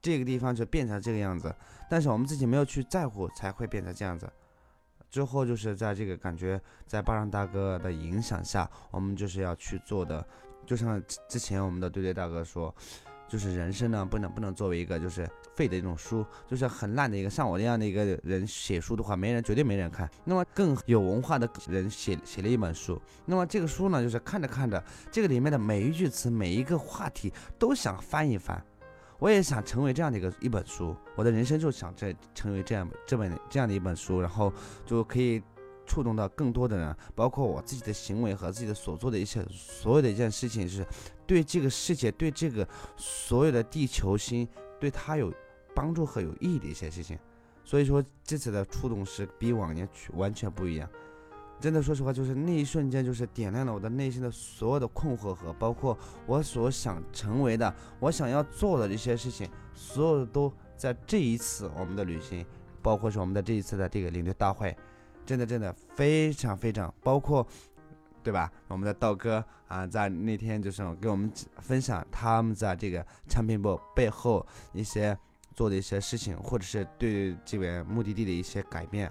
[0.01, 1.53] 这个地方就变成这个样子，
[1.89, 4.29] 但是我们自己没有去在乎，才会变成这样子。
[5.09, 10.25] 之后就是在这个感觉在巴掌大哥的影响下，我们就是要去做的，
[10.65, 12.73] 就像之前我们的队队大哥说。
[13.27, 20.09] 就是人生呢，不能不能作为一个就是废的一种书，就是很烂的一个像我这样的一个人写书的话，没人绝对没人看。
[20.23, 28.63] 那么更有文化的人写写了一本书，那么这个书呢，就是看着看着，这个里面的每一句词，每一个话题都想翻一翻。
[29.19, 34.51] 我也想成为这样的一个一本书，我的人生就想这成为这样这本这样的一本书，然后
[34.85, 35.41] 就可以。
[35.89, 40.85] 触动到更多的人，包括我自己的行为和自己的所做的一切，所有的一件事情是
[41.27, 44.47] 对这个世界、对这个所有的地球星，
[44.79, 45.31] 对他有
[45.75, 47.19] 帮助和有意义的一些事情。
[47.63, 50.89] 所以说这次的触动是比往年完全不一样。
[51.59, 62.45] 真的，说实话，就是那一瞬间，就是点亮了我的内心的所有的困惑和包括我所想成为的、我想要做的一些事情，所有的都在这一次我们的旅行，
[62.81, 64.75] 包括是我们的这一次的这个领队大会。
[65.25, 67.45] 真的真的非常非常，包括，
[68.27, 68.51] 对吧？
[68.67, 75.17] 我们的道哥啊，在那天就是给我们分享他们在这个产品部背后一些
[75.55, 79.09] 做的一些事情，或者是对这边目的地的一些改变。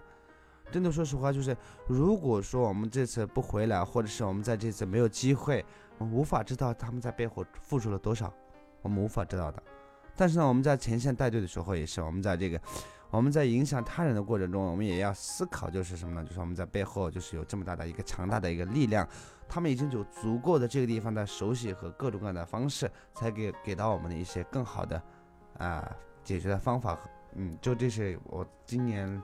[0.70, 1.56] 真的，说实话，就是
[1.86, 5.64] 如果说我们这次不回来，或者是我们在这次没有机会，
[5.96, 8.30] 我们无法知道他们在背后付出了多少，
[8.82, 9.62] 我们无法知道的。
[10.14, 12.60] 但是呢，我们在前线带队的时候，也是我们在这个。
[13.10, 16.26] 我们在影响他人的过程中，我们也要思考，就是什么呢？
[16.26, 19.08] 就是我们在背后就是有这么大的一个强大的一个力量，
[19.48, 25.00] 他们已经有足够的这个地方的熟悉和各种各样的方式，才给给到我们的一些更好的
[25.58, 26.98] 啊解决的方法。
[27.36, 29.22] 嗯，就这是我今年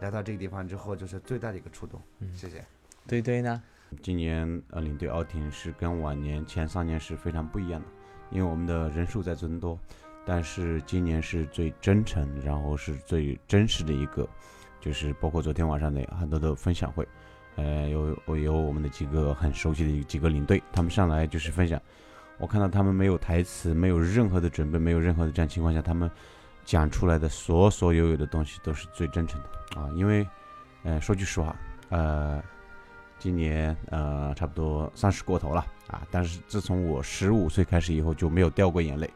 [0.00, 2.00] 来到这个地方之后，就是最大的一个触动。
[2.20, 2.64] 嗯，谢谢。
[3.06, 3.62] 对对呢？
[4.02, 7.86] 今年呃领队奥廷是跟往年前三年是非常不一样的，
[8.30, 9.78] 因为我们的人数在增多。
[10.24, 14.28] 但是今年是最真诚，然后是最真实的一个，
[14.80, 17.06] 就是包括昨天晚上的很多的分享会，
[17.56, 21.80] 呃，有我有我们的几个很熟悉的几个领队，他们上来就是分享，
[22.38, 26.10] 我看到他们没有台词，没有任何的准备，没有任何的这样情况下，他们
[26.64, 30.26] 讲出来的所所有有的东西都是最真诚的啊，因为，
[30.82, 31.56] 呃，说句实话，
[31.90, 32.42] 呃。
[33.16, 39.08] 今年呃差不多三十过头了啊，但是自从我十五岁开始以后就没有掉过眼泪，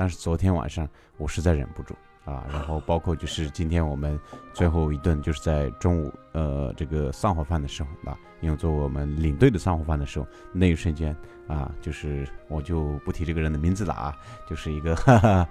[0.00, 0.88] 但是昨天晚上
[1.18, 1.94] 我实在忍不住
[2.24, 4.18] 啊，然后包括就是今天我们
[4.54, 11.14] 最后一顿就是在中午呃这个散伙饭的时候啊，因为做我们领队的散伙饭的时候，那一瞬间
[11.46, 14.16] 啊，就是我就不提这个人的名字了啊，
[14.48, 15.46] 就是一个哈哈，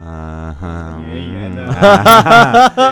[0.00, 1.04] 嗯哼，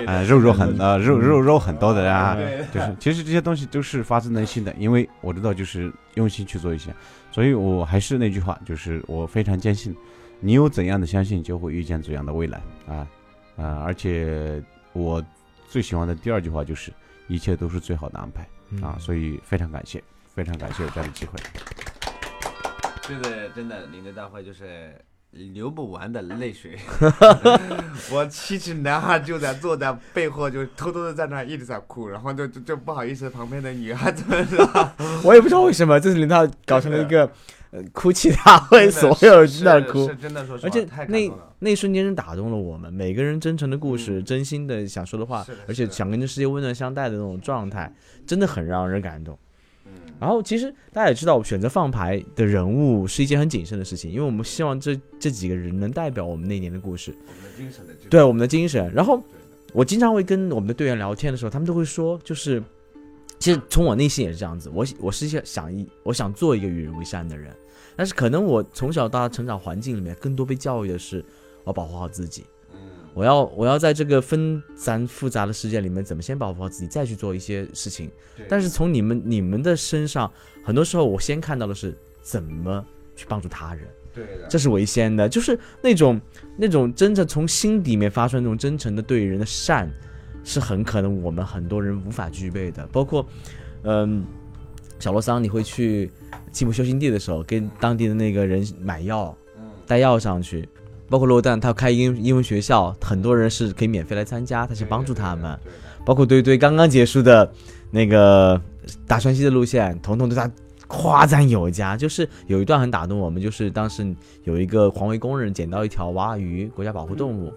[0.06, 2.36] 啊肉肉很呃肉肉肉很多的人啊，
[2.70, 6.94] 就是其实这些东西都是发自内心的，因为我知道就是用心去做一些，
[7.32, 9.96] 所以我还是那句话，就是我非常坚信，
[10.40, 13.06] 你有怎样的相信，就会遇见怎样的未来啊
[13.56, 13.82] 啊！
[13.84, 14.62] 而且
[14.92, 15.22] 我
[15.68, 16.92] 最喜欢的第二句话就是，
[17.26, 18.46] 一切都是最好的安排
[18.86, 18.96] 啊！
[19.00, 20.02] 所以非常感谢，
[20.34, 21.38] 非常感谢有这样的机会。
[23.02, 24.94] 这个真的领队大会就是
[25.32, 26.78] 流不完的泪水。
[28.12, 34.64] 我七尺男孩就在坐在背后，就偷偷的在那一直在哭，然后就就就不好意思旁边的女孩子们说，
[35.24, 37.28] 我也不知道为什么，这次领导搞成了一个
[37.70, 40.16] 呃哭泣大会，所有人都在哭是。
[40.16, 41.30] 真的 说，而且那。
[41.60, 47.92] 那一瞬间是打动了我们，每个人真诚的故事、真心的想说的话是的，而且想跟这世界温暖相待的那种状态，
[48.24, 49.36] 真的很让人感动。
[49.84, 49.90] 嗯
[50.20, 58.92] 然后其实大家也知道，选择放牌的人物是一件很谨慎的事情，因为我们希望这这几个人能代表我们那年的故事，我们的精神的对我们的精神。
[58.94, 59.20] 然后
[59.72, 62.62] 我经常会跟我们的队员聊天的时候，他们都会说，就是
[63.38, 67.54] 其实从我内心也是这样子，我我是想想一我想做一个与人为善的人，
[67.96, 71.24] 但是可能我从小到大成长环境里面，更多被教育的是
[71.64, 72.44] 我保护好自己。
[72.72, 72.78] 嗯。
[73.14, 78.10] 我要我要在这个纷繁复杂的世界里面，怎么先保护好自己，再去做一些事情。
[78.48, 80.30] 但是从你们你们的身上，
[80.64, 82.84] 很多时候我先看到的是怎么
[83.16, 86.20] 去帮助他人，对的，这是为先的，就是那种
[86.56, 89.90] 那种真正从心底里面发出那种真诚的对人的善，
[90.48, 92.86] 是很可能我们很多人无法具备的。
[92.90, 93.24] 包括，
[93.82, 94.24] 嗯，
[94.98, 96.10] 小罗桑，你会去
[96.50, 100.66] 吉姆修行地的时候，跟当地的那个人买药，嗯带药上去。
[101.10, 105.58] 包括罗丹，他开英英文学校，很多人是可以免费来参加，他去帮助他们。
[106.06, 107.50] 包括对对刚刚结束的
[107.90, 108.58] 那个
[109.06, 110.50] 大川西的路线，彤彤对他
[110.86, 117.52] 夸赞有加，就是有一段很打动我们，就是当时有一个环卫工人捡到一条娃娃鱼，国家保护动物，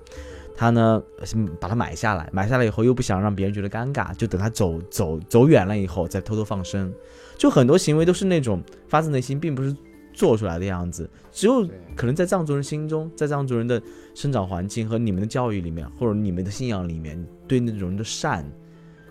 [0.62, 6.94] 他呢是把它买下来，买下来以后又不想让别人觉得尴尬，就等他走走走远了以后再偷偷放生，
[7.36, 9.76] 就很多行为都是那种发自内心，并不是
[10.14, 13.82] 做出来的样子，只有可能在藏族人心中，在藏族人的
[14.14, 18.46] 生长环境和你们的教育里面，或者你们的信仰里面，对那种人的善，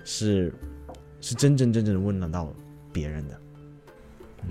[0.05, 0.55] 是
[1.21, 2.55] 是真真正正的温暖到
[2.93, 3.37] 别人的。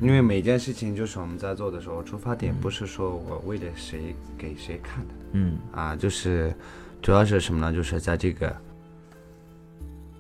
[0.01, 6.53] 因为每件事情就是我们在做的时候，出发点不是说我为了谁给谁看的嗯啊，就是
[7.01, 7.73] 主要是什么呢？
[7.73, 8.55] 就是在这个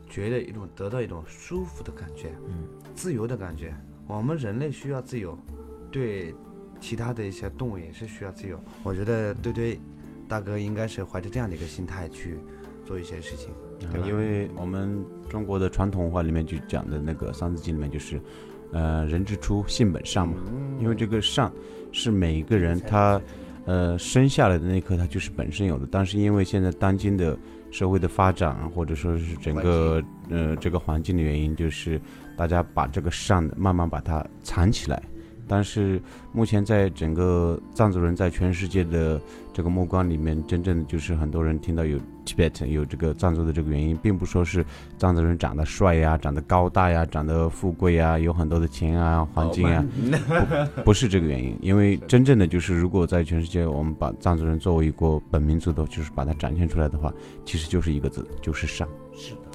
[0.09, 3.73] 觉得一种得到一种舒服的感觉，嗯，自由的感觉。
[4.07, 5.37] 我们人类需要自由，
[5.91, 6.33] 对
[6.79, 8.59] 其他的一些动物也是需要自由。
[8.81, 9.79] 我觉得对对，
[10.27, 12.39] 大哥应该是怀着这样的一个心态去
[12.85, 13.49] 做一些事情，
[13.79, 14.07] 对吧？
[14.07, 18.19] 因为我们中国的传统文化里面就讲的那个《三字经》里面就是，
[18.71, 20.35] 呃，人之初，性本善嘛。
[20.79, 21.51] 因为这个善
[21.91, 23.21] 是每一个人他，
[23.69, 27.37] 呃，生下来的那一刻它就是本身有的，但是因为现在当今的
[27.69, 32.01] 社会的发展，或者说是整个呃这个环境的原因，就是
[32.35, 34.99] 大家把这个善慢慢把它藏起来。
[35.49, 35.99] 但是
[36.31, 39.19] 目前在整个藏族人在全世界的
[39.51, 44.63] 这个目光里面，真正的就是很多人听到有 Tibet 有这个藏族的这个原因，并不说是
[44.99, 49.83] 藏族人长得帅呀、长得高大呀、长得富贵呀、有很多的钱啊、黄金啊，
[50.75, 51.57] 不 不是这个原因。
[51.61, 57.11] 因为真正的就是，如果在全世界我们把藏族人作为一个本民族的，就是把它展现出来的话，
[57.43, 58.87] 其实就是一个字，就是善。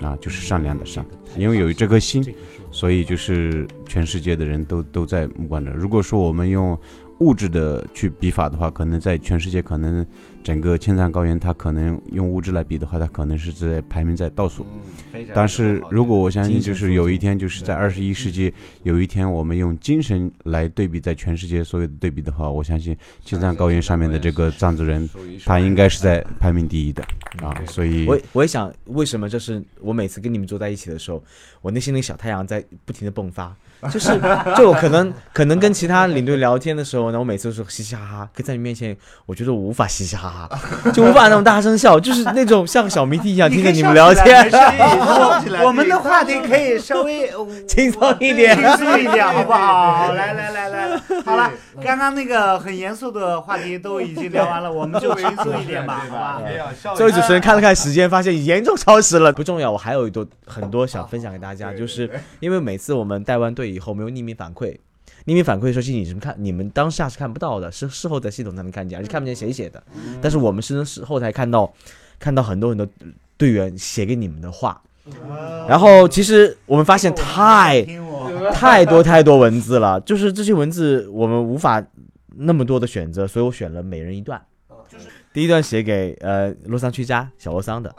[0.00, 1.04] 啊，就是善良的善，
[1.36, 2.24] 因为有这颗心，
[2.70, 5.70] 所以就是全世界的人都都在目光着。
[5.72, 6.78] 如果说我们用
[7.20, 10.04] 物质的去比法的话，可能在全世界，可能
[10.45, 14.64] 整个青藏高原，它可能用物质来比的话，它可能是在排名在倒数。
[15.34, 25.09] 但是如果我相信，就是有一天，就是在二十一世纪，有一天我们用精神来对比在全世界所有的对比的话，我相信青藏高原上面的这个藏族人，
[25.47, 27.03] 他应该是在排名第一的
[27.40, 27.55] 啊。
[27.66, 31.24] 所以我我也想，为什么就是我每次跟你们坐在一起的时候，
[31.62, 33.57] 我内心那个小太阳在不停的迸发，
[33.90, 34.09] 就是
[34.57, 38.95] 就我可能可能跟其他领队聊天的时候呢，我每次都是嘻嘻哈哈，可在你面前，
[39.26, 40.34] 我觉得我无法嘻嘻哈哈，
[40.93, 44.49] 就无法那种大声笑，就是那种像小迷弟一样听着你们聊天，
[45.64, 48.57] 我们的话题可以稍微呃轻松一点。
[48.57, 50.12] 轻松一点，好不好？
[50.12, 51.51] 来来来来，好了，
[51.82, 56.43] 刚刚那个很严肃的话题都已经聊完了，我们就轻松一点吧， 好吧？
[56.97, 59.32] 这位主持人看了看时间，发现严重超时了。
[59.32, 62.09] 不重要，我还有一多很多想分享给大家，就是
[62.41, 64.76] 因为每次我们带完队以后没有匿名反馈，
[65.26, 69.82] 匿名反馈的时候，其实你是看你们当下是看不到的，是事后在系统才能看见，而且看不见谁写的。
[70.20, 71.72] 但是我们是事后才看到，
[72.18, 72.86] 看到很多很多
[73.36, 74.80] 队员写给你们的话。
[75.68, 77.84] 然后其实我们发现太
[78.52, 81.84] 太多太多文字了，就是这些文字我们无法
[82.36, 84.40] 那么多的选择，所以我选了每人一段。
[85.32, 87.94] 第一段写给呃洛桑区家小洛桑的。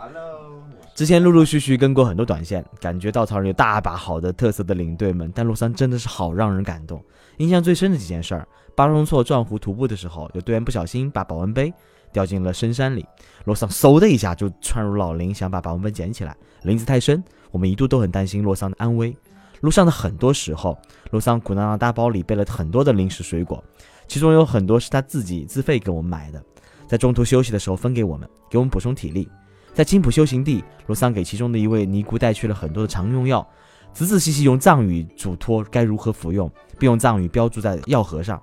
[0.95, 7.03] 之前陆陆续续跟过很多短线，感觉稻草人有大把好的特色的领队们，但洛桑真的是好让人感动。
[7.35, 11.73] 印象最深的几件事儿：巴隆措转湖徒步的时候，有队员不小心把保温杯
[12.13, 13.05] 掉进了深山里，
[13.43, 16.33] 洛桑嗖的一下就窜入老林，想把保温杯捡起来，
[16.63, 17.21] 林子太深，
[17.51, 19.13] 我们一度都很担心洛桑的安危。
[19.59, 20.77] 路上的很多时候，
[21.11, 23.61] 洛桑鼓囊囊大包里背了很多的零食水果，
[24.07, 26.41] 其中有很多是他自己自费给我们买的，
[26.87, 29.27] 在中途休息的时候分给我们，给我们补充体力。
[29.75, 33.45] 在青浦修行地，罗桑给其中的一位尼姑带去了很多的常用药，
[33.91, 36.49] 仔仔细细用藏语嘱托该如何服用，
[36.79, 38.41] 并用藏语标注在药盒上。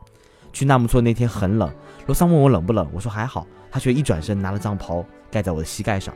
[0.52, 1.72] 去纳木错那天很冷，
[2.04, 6.14] 罗桑问我冷不冷，我说还好，他却一转身拿了藏袍盖在我的膝盖上。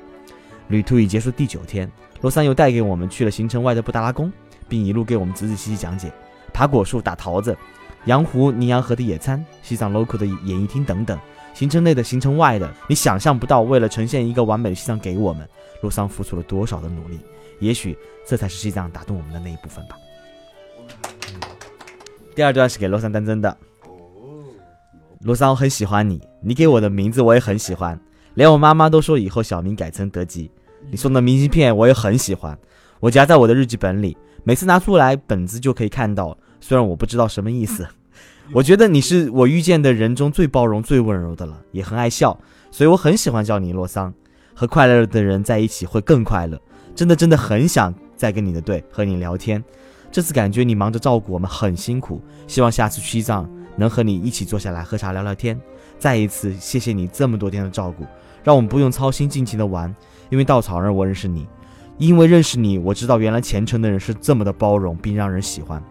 [0.69, 1.91] 旅途已结束第九天，
[2.21, 4.31] 罗桑又带给我们去了行程外的布达拉宫，
[4.69, 6.13] 并一路给我们仔仔细细讲解
[6.53, 7.57] 爬果树、打桃子、
[8.05, 11.19] 羊湖、尼洋河的野餐、西藏 local 的演艺厅等等。
[11.57, 15.49] 行程内的、行程外的，你想象不到，为了呈现一个完美的西藏给我们，
[15.81, 17.19] 洛桑付出了多少的努力。
[17.61, 17.97] 也许
[18.27, 19.97] 这才是西藏打动我们的那一部分吧。
[22.35, 23.57] 第二段是给洛桑丹增的。
[25.23, 27.99] 洛桑，我很喜欢你，你给我的名字我也很喜欢，
[28.35, 30.51] 连我妈妈都说以后小名改成德吉。
[30.91, 32.57] 你送的明信片我也很喜欢，
[33.01, 37.89] 我夹在我的日记本里，每次拿出来本子就可以看到，虽然我不知道什么意思。
[38.53, 42.39] 我觉得你是我遇见的人中最包容、最温柔的了，也很爱笑，
[42.71, 44.13] 所以我很喜欢叫你洛桑。
[44.55, 46.59] 和快乐的人在一起会更快乐，
[46.95, 49.63] 真的真的很想再跟你的队和你聊天。
[50.11, 55.61] 这次感觉你忙着照顾我们很辛苦，希望下次去西藏能和你一起坐下来喝茶聊聊天。
[55.99, 58.07] 再一次谢谢你这么多天的照顾，
[58.43, 59.95] 让我们不用操心，尽情的玩。
[60.31, 61.47] 因为稻草人我认识你，
[61.99, 65.83] 因为认识你，我知道原来虔诚的人是这么的包容并让人喜欢。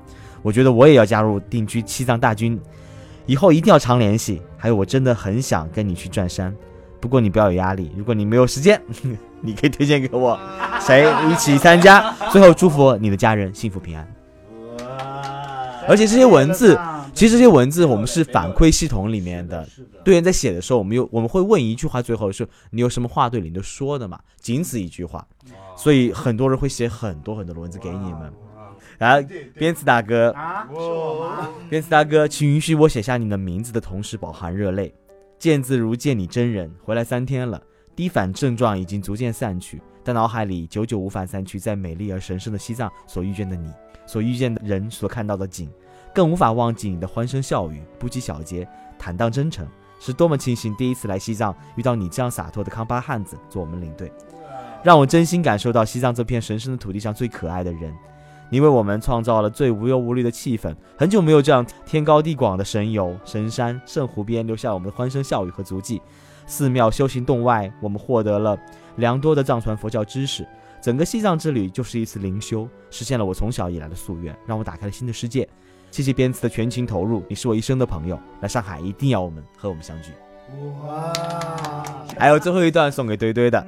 [0.45, 2.61] 我觉得我也要加入定居西藏大军，
[3.25, 4.39] 以后一定要常联系。
[4.55, 6.55] 还有，我真的很想跟你去转山，
[6.99, 7.91] 不过你不要有压力。
[7.97, 8.79] 如果你没有时间，
[9.41, 10.39] 你可以推荐给我，
[10.79, 12.13] 谁一起参加。
[12.31, 14.07] 最后祝福你的家人幸福平安。
[15.87, 16.79] 而且这些文字，
[17.11, 19.67] 其实这些文字我们是反馈系统里面的
[20.03, 24.19] 队员在写的时候，我们有我们会问一句话，最后是你有什么话对领队说的嘛？
[24.39, 25.25] 仅此一句话，
[25.75, 28.31] 所以很多人会写很多很多的文字给你们。
[28.99, 29.21] 来，
[29.53, 31.49] 鞭子大哥，啊，是我吗？
[31.69, 34.93] 鞭子大哥，请允许我写下你的名字的同时饱含热泪。
[35.37, 37.61] 见字如见你真人，回来三天了，
[37.95, 43.69] 低反症状已经逐渐散去，但脑海里久久无法散去，在美丽而神圣的西藏所遇见的你，
[44.05, 45.69] 所遇见的人，所看到的景，
[46.13, 48.65] 更无法忘记你的欢声笑语，不拘小节，
[48.97, 49.67] 坦荡真诚，
[49.99, 54.09] 是多么庆幸第一次来西藏遇到你这样洒脱的康巴汉子做我们领队，
[54.83, 57.93] 让我真心感受到西藏这片神圣的土地上最可爱的人。
[58.49, 66.01] 你为我们创造了最无忧无虑的气氛，很久没有这样天高地广的神游神山圣湖边，留下我们的欢声笑语和足迹。
[66.45, 68.57] 寺庙修行洞外，我们获得了
[68.97, 70.47] 良多的藏传佛教知识。
[70.79, 75.49] 整个西藏之旅就是一次灵修，实现了我从小以来的夙愿，让我打开了新的世界。
[75.89, 78.19] 谢谢编词的全情投入，你是我一生的朋友。
[78.41, 80.11] 来上海一定要我们和我们相聚。
[80.85, 81.11] 哇！
[82.19, 83.65] 还有最后一段送给堆堆的。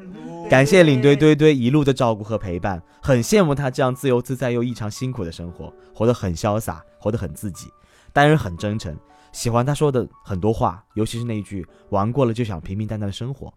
[0.49, 7.67] 感谢领队堆堆一路的照顾和陪伴，很羡慕他这样自由自在又异常辛苦的生活，活得很潇洒，活得很自己，
[8.13, 8.97] 待人很真诚。
[9.33, 13.53] 喜欢他说的很多话，尤其是那句“玩过了就想平平淡淡的生活”。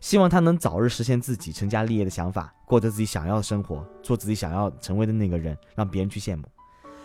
[0.00, 6.44] 希望他能早日实现自己成家立业的想法，过着自己想要的生活，做自己想要成为的那个人，让别人去羡慕。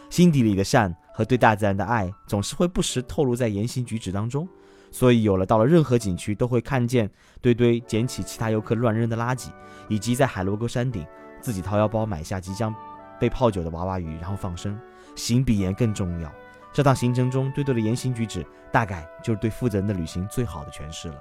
[0.09, 4.47] 心底里的善和对大自然的爱，总是会不时透露在言行举止当中。
[4.91, 7.09] 所以有了到了任何景区都会看见
[7.41, 9.49] 堆堆捡起其他游客乱扔的垃圾，
[9.87, 11.05] 以及在海螺沟山顶
[11.41, 12.73] 自己掏腰包买下即将
[13.19, 14.79] 被泡酒的娃娃鱼，然后放生。
[15.15, 16.31] 行比言更重要。
[16.71, 21.15] 这趟行程中堆堆的言行举止，大概就是对负责人的旅行最好的诠释了。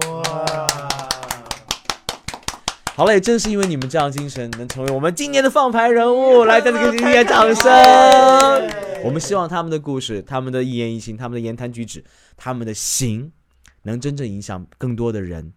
[0.00, 1.19] 哇！
[3.00, 7.64] 好了，也正是因为你们这样精神，能成为我们今年的放牌人物， 来，再次给今天掌声。
[9.02, 12.04] 我们希望他们的故事、他们的一言一行、他们的言谈举止、
[12.36, 13.32] 他们的行，
[13.84, 15.50] 能真正影响更多的人，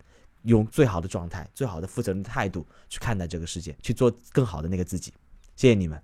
[0.44, 5.12] 用最好的状态、最好的负责任的态度去看待这个世界，去做更好的那个自己。
[5.58, 6.02] 谢谢你们，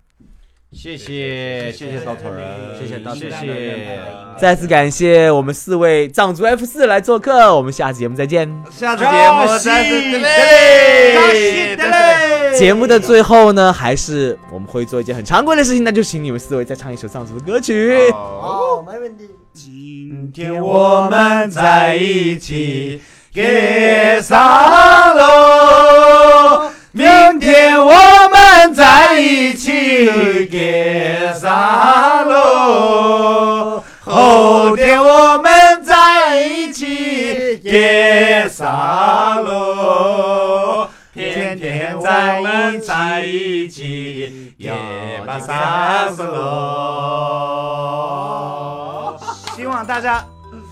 [0.72, 2.46] 谢谢谢谢稻草人，
[2.80, 4.00] 谢谢稻草人谢谢。
[4.40, 8.48] 再次感谢我们四位藏族 F 四来做客，我们下次节目再见。
[8.70, 11.76] 下次节目再见嘞，
[12.56, 17.98] 节目的最后呢，还是我们会做一件很常规的事情，那就请你们四位再唱一首藏族的歌曲。
[18.14, 19.28] 哦，没问题。
[19.56, 23.02] 今天我们在一起，
[23.34, 24.38] 给上
[25.16, 26.69] 喽。
[27.00, 27.08] 明
[27.40, 27.94] 天我
[28.30, 29.72] 们在一起，
[30.48, 33.82] 给上喽。
[34.02, 40.90] 后天我们在一起，给上喽。
[41.14, 44.70] 天天在一在一起，也
[45.26, 46.36] 把三十喽。
[49.56, 50.22] 希望大家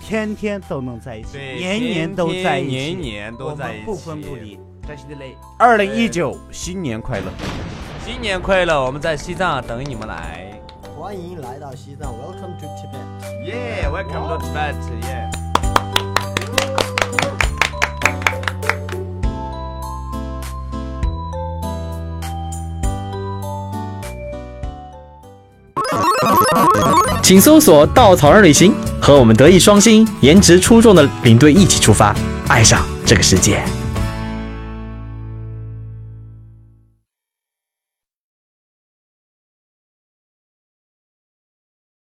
[0.06, 4.60] 天天都能在一起，年年都在一起，年年都在一起我们不分不离。
[4.88, 5.36] 这是的嘞。
[5.58, 7.24] 二零一九新年快乐！
[8.06, 8.82] 新年快乐！
[8.82, 10.58] 我们在西藏等你们来。
[10.96, 13.04] 欢迎来到西藏，Welcome to Tibet。
[13.44, 14.74] Yeah, welcome to Tibet.
[15.02, 15.28] Yeah.
[27.22, 32.16] 请搜索“稻草人旅行”，和我们德艺双馨、颜值出众的领队一起出发，
[32.48, 33.62] 爱上这个世界。